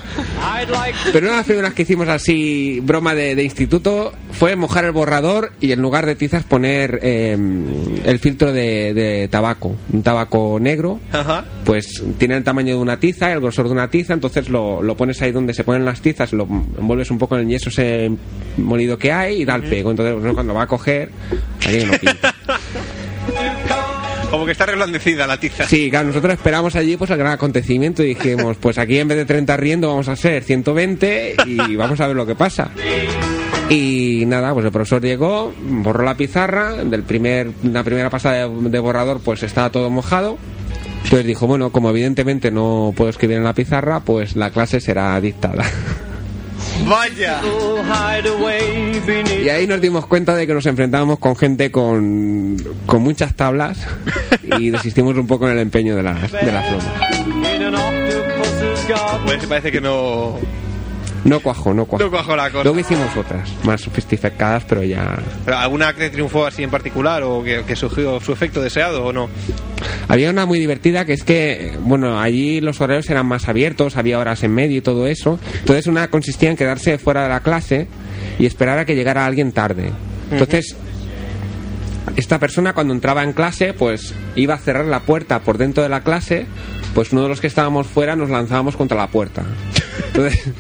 [1.13, 4.91] Pero una de las primeras que hicimos así, broma de, de instituto, fue mojar el
[4.91, 7.37] borrador y en lugar de tizas poner eh,
[8.03, 11.45] el filtro de, de tabaco, un tabaco negro, Ajá.
[11.63, 14.97] pues tiene el tamaño de una tiza, el grosor de una tiza, entonces lo, lo
[14.97, 18.11] pones ahí donde se ponen las tizas, lo envuelves un poco en el yeso ese
[18.75, 19.91] molido que hay y da el pego.
[19.91, 21.09] Entonces uno cuando va a coger,
[21.59, 22.35] que no pinta.
[24.29, 25.65] Como que está reblandecida la tiza.
[25.65, 29.17] Sí, claro, nosotros esperamos allí pues el gran acontecimiento y dijimos, pues aquí en vez
[29.17, 32.69] de 30 riendo vamos a ser 120 y vamos a ver lo que pasa.
[33.69, 38.69] Y nada, pues el profesor llegó, borró la pizarra, del primer, la primera pasada de,
[38.69, 40.37] de borrador pues estaba todo mojado.
[41.05, 45.21] Entonces dijo, bueno, como evidentemente no puedo escribir en la pizarra, pues la clase será
[45.21, 45.63] dictada.
[46.87, 47.41] Vaya.
[49.43, 53.79] Y ahí nos dimos cuenta de que nos enfrentábamos con gente con, con muchas tablas
[54.59, 56.85] y desistimos un poco en el empeño de las, de bromas.
[59.25, 60.37] Pues parece que no,
[61.25, 62.05] No cuajo, no cuajo.
[62.05, 62.63] no cuajo la cosa.
[62.63, 65.17] Luego hicimos otras, más sofisticadas, pero ya...
[65.43, 69.11] ¿Pero ¿Alguna que triunfó así en particular o que, que surgió su efecto deseado o
[69.11, 69.27] no?
[70.07, 74.19] Había una muy divertida que es que, bueno, allí los horarios eran más abiertos, había
[74.19, 75.39] horas en medio y todo eso.
[75.59, 77.87] Entonces una consistía en quedarse fuera de la clase
[78.37, 79.91] y esperar a que llegara alguien tarde.
[80.31, 80.75] Entonces,
[82.15, 85.89] esta persona cuando entraba en clase, pues iba a cerrar la puerta por dentro de
[85.89, 86.45] la clase,
[86.93, 89.43] pues uno de los que estábamos fuera nos lanzábamos contra la puerta.
[90.07, 90.53] Entonces...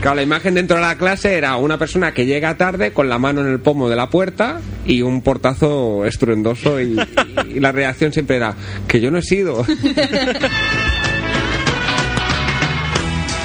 [0.00, 3.18] Claro, la imagen dentro de la clase era una persona que llega tarde con la
[3.18, 6.96] mano en el pomo de la puerta y un portazo estruendoso y,
[7.48, 8.54] y la reacción siempre era
[8.86, 9.66] que yo no he sido.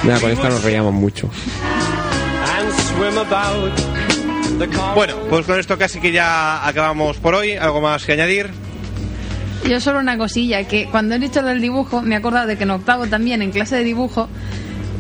[0.04, 1.30] Mira, con esta nos reíamos mucho.
[4.96, 7.54] Bueno, pues con esto casi que ya acabamos por hoy.
[7.54, 8.50] ¿Algo más que añadir?
[9.68, 12.64] Yo solo una cosilla, que cuando he dicho del dibujo, me he acordado de que
[12.64, 14.28] en octavo también, en clase de dibujo,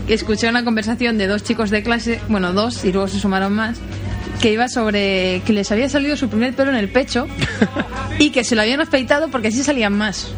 [0.07, 3.77] escuché una conversación de dos chicos de clase, bueno, dos, y luego se sumaron más,
[4.41, 7.27] que iba sobre que les había salido su primer pelo en el pecho
[8.19, 10.33] y que se lo habían afeitado porque así salían más.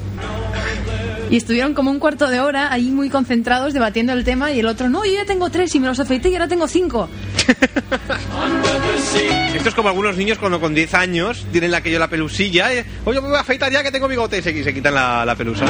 [1.30, 4.68] Y estuvieron como un cuarto de hora ahí muy concentrados debatiendo el tema y el
[4.68, 7.10] otro, no, yo ya tengo tres y me los afeité y ahora tengo cinco.
[9.56, 12.72] Esto es como algunos niños cuando con 10 años tienen la que yo la pelusilla.
[12.73, 15.26] eh, Oye, me voy a afeitar ya que tengo bigote y se, se quitan la,
[15.26, 15.65] la pelusa.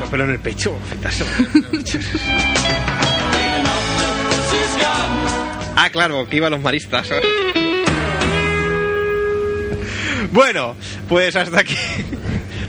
[0.00, 1.24] Con pelo en el pecho, afeitarse.
[5.76, 7.08] ah, claro, que iban los maristas.
[10.32, 10.74] Bueno,
[11.08, 11.76] pues hasta aquí.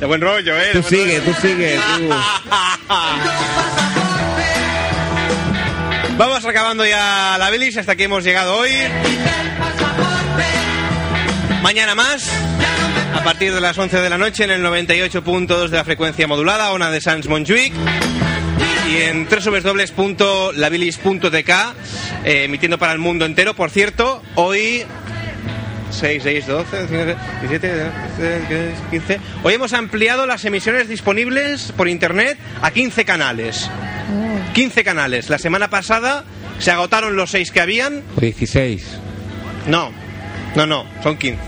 [0.06, 0.70] De buen rollo, ¿eh?
[0.72, 1.32] Tú sigue, rollo.
[1.32, 2.10] tú sigue, tú.
[6.16, 8.70] Vamos acabando ya la bilis, hasta aquí hemos llegado hoy.
[11.64, 12.30] Mañana más,
[13.16, 16.72] a partir de las 11 de la noche en el 98.2 de la frecuencia modulada,
[16.74, 17.74] una de Sans Montjuic.
[18.88, 21.50] Y en www.labilis.tk,
[22.26, 23.56] eh, emitiendo para el mundo entero.
[23.56, 24.86] Por cierto, hoy
[25.92, 26.88] 6, 6, 12,
[27.42, 27.92] 17,
[28.92, 29.20] 15.
[29.44, 33.70] Hoy hemos ampliado las emisiones disponibles por internet a 15 canales.
[34.54, 35.30] 15 canales.
[35.30, 36.26] La semana pasada
[36.60, 38.04] se agotaron los 6 que habían.
[38.18, 38.86] O 16.
[39.68, 39.92] No,
[40.56, 41.40] no, no, son 15.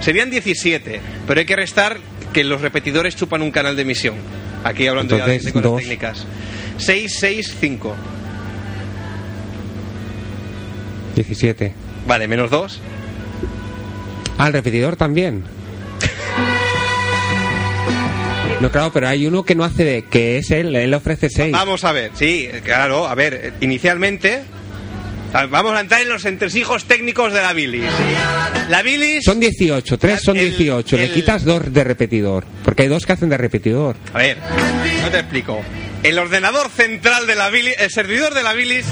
[0.00, 1.98] Serían 17, pero hay que restar
[2.32, 4.16] que los repetidores chupan un canal de emisión.
[4.64, 5.80] Aquí hablando Entonces, de cosas dos.
[5.80, 6.26] técnicas.
[6.78, 7.96] 6, 6, 5.
[11.14, 11.74] 17.
[12.06, 12.80] Vale, menos 2.
[14.38, 15.44] El repetidor también.
[18.60, 21.52] No, claro, pero hay uno que no hace de, que es él, él ofrece 6.
[21.52, 24.42] Vamos a ver, sí, claro, a ver, inicialmente
[25.50, 27.84] vamos a entrar en los entresijos técnicos de la bilis.
[28.70, 30.96] La bilis, Son 18, 3 son El- 18.
[30.96, 32.44] Le quitas 2 de repetidor.
[32.64, 33.96] Porque hay dos que hacen de repetidor.
[34.14, 34.38] a ver,
[35.02, 35.60] no te explico.
[36.04, 38.84] El ordenador central de la bilis, el servidor de la bilis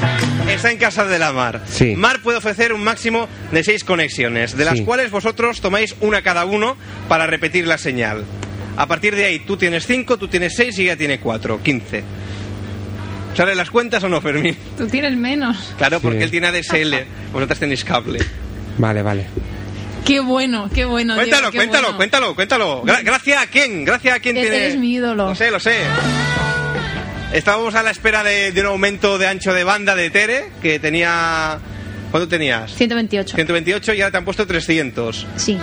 [0.48, 1.60] está en casa de la Mar.
[1.68, 1.94] Sí.
[1.94, 4.84] Mar puede ofrecer un máximo de 6 conexiones, de las Sí.
[4.84, 6.76] cuales vosotros tomáis una cada uno
[7.08, 8.24] para repetir la señal.
[8.78, 12.02] A partir de ahí tú tienes 5, tú tienes 6 y ella tiene 4, 15.
[13.36, 14.56] ¿Salen las cuentas o no, Fermín?
[14.78, 15.74] Tú tienes menos.
[15.76, 16.02] Claro, Sí.
[16.02, 18.20] porque él tiene ADSL, vosotras tenéis cable.
[18.78, 19.26] Vale, vale.
[20.06, 21.14] Qué bueno, qué bueno.
[21.14, 21.96] Diego, Cuéntalo, qué cuéntalo, bueno.
[21.98, 22.82] cuéntalo, cuéntalo.
[22.84, 24.76] Gra- gracias a quién, gracias a quién Eres tiene.
[24.78, 25.26] mi ídolo.
[25.28, 25.76] Lo sé, lo sé.
[27.32, 30.78] Estábamos a la espera de, de un aumento de ancho de banda de Tere, que
[30.78, 31.58] tenía.
[32.10, 32.74] ¿Cuánto tenías?
[32.74, 33.34] 128.
[33.36, 35.26] 128 y ahora te han puesto 300.
[35.36, 35.58] Sí.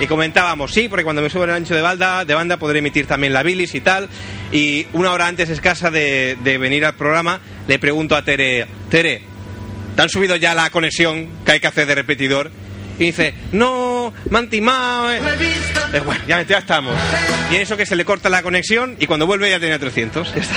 [0.00, 3.06] Y comentábamos, sí, porque cuando me suben el ancho de banda, de banda podré emitir
[3.06, 4.08] también la bilis y tal.
[4.50, 9.20] Y una hora antes escasa de, de venir al programa, le pregunto a Tere, Tere,
[9.94, 12.50] ¿te han subido ya la conexión que hay que hacer de repetidor?
[12.98, 15.12] Y dice, no, me han timado.
[15.12, 15.20] eh".
[15.92, 16.94] Eh, bueno, ya, ya estamos.
[17.50, 20.34] Y en eso que se le corta la conexión y cuando vuelve ya tenía 300.
[20.34, 20.54] Ya está.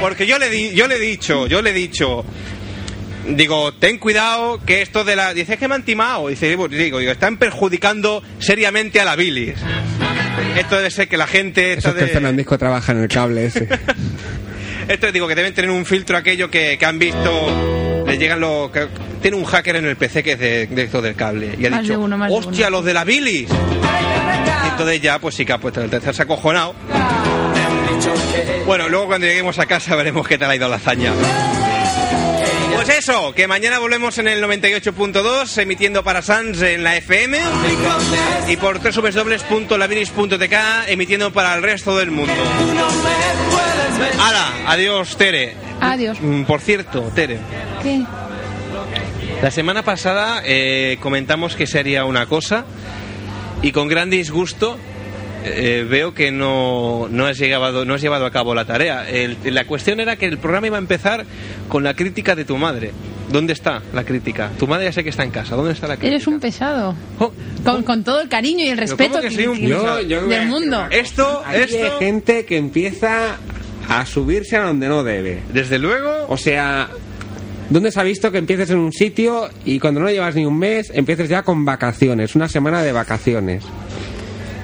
[0.00, 2.24] Porque yo le, di, yo le he dicho, yo le he dicho,
[3.28, 5.34] digo, ten cuidado que esto de la...
[5.34, 6.28] Dice, es que me han timado.
[6.28, 9.54] Dice, digo, digo, están perjudicando seriamente a la bilis.
[10.56, 11.72] Esto debe ser que la gente...
[11.72, 13.68] Eso Esto, es que el de, Fernandisco trabaja en el cable ese.
[14.88, 18.02] esto digo que deben tener un filtro aquello que, que han visto...
[18.06, 18.70] Les llegan los...
[18.70, 18.88] que-
[19.20, 21.56] tiene un hacker en el PC que es de, de esto del cable.
[21.58, 22.76] Y ha Más de dicho, uno, más de hostia, uno".
[22.76, 23.48] los de la bilis.
[23.50, 26.74] Y entonces ya, pues sí que ha puesto el tercer se ha acojonado.
[28.66, 31.12] Bueno, luego cuando lleguemos a casa veremos qué tal ha ido la hazaña.
[32.74, 37.38] Pues eso, que mañana volvemos en el 98.2, emitiendo para Sans en la FM
[38.48, 40.54] y por www.laviris.tk,
[40.88, 42.32] emitiendo para el resto del mundo.
[44.18, 44.52] ¡Hala!
[44.72, 45.54] Adiós, Tere.
[45.80, 46.18] Adiós.
[46.20, 47.38] Mm, Por cierto, Tere,
[47.82, 48.02] ¿Qué?
[49.42, 52.64] la semana pasada eh, comentamos que se haría una cosa
[53.62, 54.78] y con gran disgusto
[55.44, 59.08] eh, veo que no, no, has llevado, no has llevado a cabo la tarea.
[59.08, 61.24] El- la cuestión era que el programa iba a empezar
[61.68, 62.92] con la crítica de tu madre.
[63.30, 64.50] ¿Dónde está la crítica?
[64.58, 65.56] Tu madre ya sé que está en casa.
[65.56, 66.14] ¿Dónde está la crítica?
[66.14, 66.94] Eres un pesado.
[67.18, 67.32] Oh,
[67.64, 70.00] Con, con todo el cariño y el respeto ¿cómo que que- soy un que- pesado?
[70.02, 70.86] Yo- yo- del mundo.
[70.90, 73.36] Esto, Aquí hay esto, gente que empieza
[73.88, 75.42] a subirse a donde no debe.
[75.52, 76.88] desde luego, O sea,
[77.70, 80.58] ¿dónde se ha visto que empieces en un sitio y cuando no llevas ni un
[80.58, 83.64] mes empieces ya con vacaciones, una semana de vacaciones?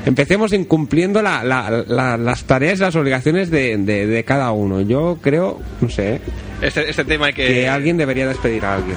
[0.05, 4.81] Empecemos incumpliendo la- la- la- las tareas, las obligaciones de, de- de cada uno.
[4.81, 6.21] Yo creo, no sé,
[6.61, 7.47] este, este tema hay que...
[7.47, 8.97] que alguien debería despedir a alguien.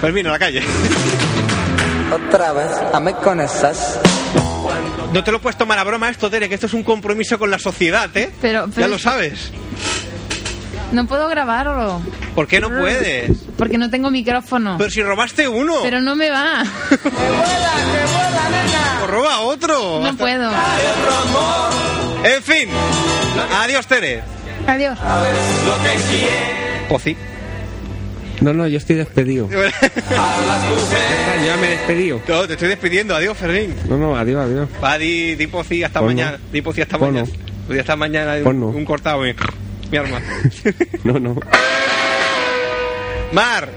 [0.00, 0.62] Fermín, a la calle.
[2.12, 3.98] Otra vez, a me conoces.
[5.12, 7.50] No te lo puedes tomar a broma esto, Tere, que esto es un compromiso con
[7.50, 8.30] la sociedad, ¿eh?
[8.40, 9.52] Pero- ya pero lo es- sabes.
[10.90, 12.02] No puedo grabarlo.
[12.34, 13.30] ¿Por qué no puedes?
[13.56, 14.76] Porque no tengo micrófono.
[14.78, 16.64] Pero si robaste uno, Pero no me va.
[16.88, 17.02] pues
[19.10, 20.00] roba otro.
[20.02, 20.50] No puedo.
[22.24, 22.68] En fin.
[23.62, 24.22] Adiós, Tere.
[24.66, 24.98] Adiós.
[26.88, 27.16] Pozi.
[28.42, 29.48] No, no, yo estoy despedido.
[29.50, 29.60] Yo
[31.46, 32.20] ya me he despedido.
[32.26, 33.14] No, te estoy despidiendo.
[33.14, 33.74] Adiós, Fermín.
[33.88, 34.68] No, no, adiós, adiós.
[34.82, 36.22] Va, di, di hasta Pues no.
[36.22, 36.38] mañana.
[36.52, 37.28] Di Pozi hasta Pues mañana.
[37.68, 37.74] no.
[37.74, 38.66] Di hasta mañana Pues un, no.
[38.68, 39.20] un cortado.
[39.22, 39.32] Mi,
[39.90, 40.20] mi arma.
[41.04, 41.36] No, no.
[43.32, 43.68] Mar.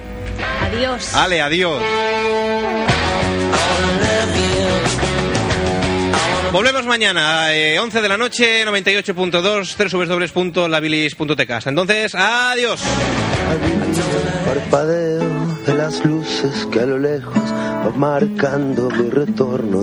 [0.61, 1.13] Adiós.
[1.13, 1.81] Ale, adiós.
[6.55, 11.51] Volvemos mañana, eh, 11 de la noche, 98.2, www.labilis.tk.
[11.51, 12.81] Hasta Entonces, adiós.
[14.45, 15.19] Parpadeo
[15.65, 19.81] de las luces que a lo lejos va marcando mi retorno.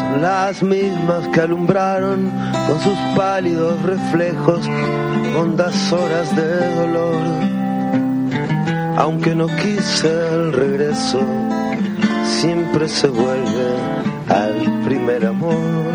[0.00, 2.32] Son las mismas que alumbraron
[2.66, 4.66] con sus pálidos reflejos
[5.38, 7.22] hondas horas de dolor.
[8.96, 11.20] Aunque no quise el regreso,
[12.44, 13.68] siempre se vuelve
[14.28, 15.94] al primer amor.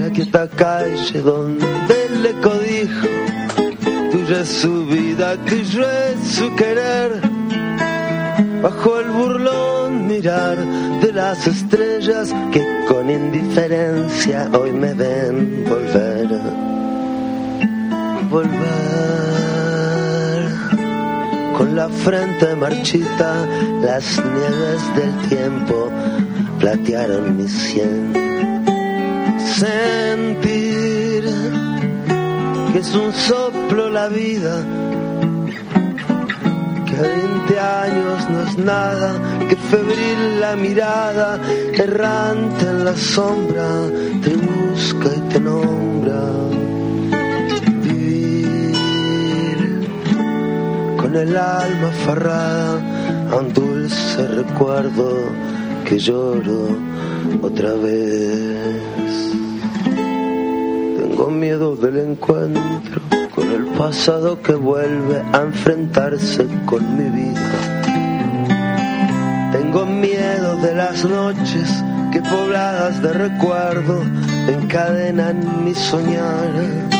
[0.00, 1.66] La quieta calle donde
[2.06, 3.08] el eco dijo,
[4.12, 7.10] tuya es su vida, tuyo es su querer.
[8.62, 10.56] Bajo el burlón mirar
[11.02, 16.28] de las estrellas que con indiferencia hoy me ven volver.
[18.30, 19.59] Volver
[21.60, 23.46] con la frente marchita,
[23.82, 25.90] las nieves del tiempo
[26.58, 28.14] platearon mi sien.
[29.58, 31.22] Sentir
[32.72, 34.64] que es un soplo la vida,
[36.86, 39.12] que a 20 años no es nada,
[39.46, 41.38] que febril la mirada,
[41.74, 43.68] errante en la sombra,
[44.22, 46.69] te busca y te nombra.
[51.10, 52.80] Con el alma aferrada
[53.32, 55.08] a un dulce recuerdo
[55.84, 56.68] que lloro
[57.42, 59.32] otra vez.
[60.98, 63.00] Tengo miedo del encuentro
[63.34, 67.50] con el pasado que vuelve a enfrentarse con mi vida.
[69.50, 71.82] Tengo miedo de las noches
[72.12, 74.00] que pobladas de recuerdo
[74.46, 76.99] encadenan mi soñar.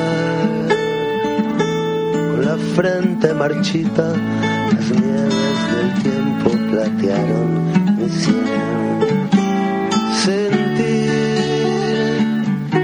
[2.51, 4.07] la frente marchita,
[4.73, 7.49] las nieves del tiempo platearon
[7.97, 8.59] mi cielo.
[10.25, 11.11] Sentir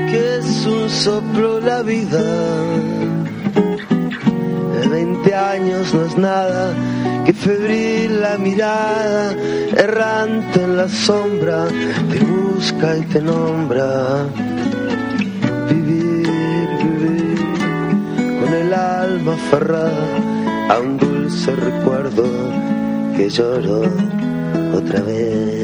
[0.10, 2.24] que es un soplo la vida.
[4.74, 6.74] De 20 años no es nada
[7.26, 9.36] que febril la mirada,
[9.76, 11.68] errante en la sombra,
[12.10, 14.28] te busca y te nombra.
[15.70, 15.97] Vivir,
[19.30, 22.24] a un dulce recuerdo
[23.18, 23.82] que lloro
[24.74, 25.57] otra vez.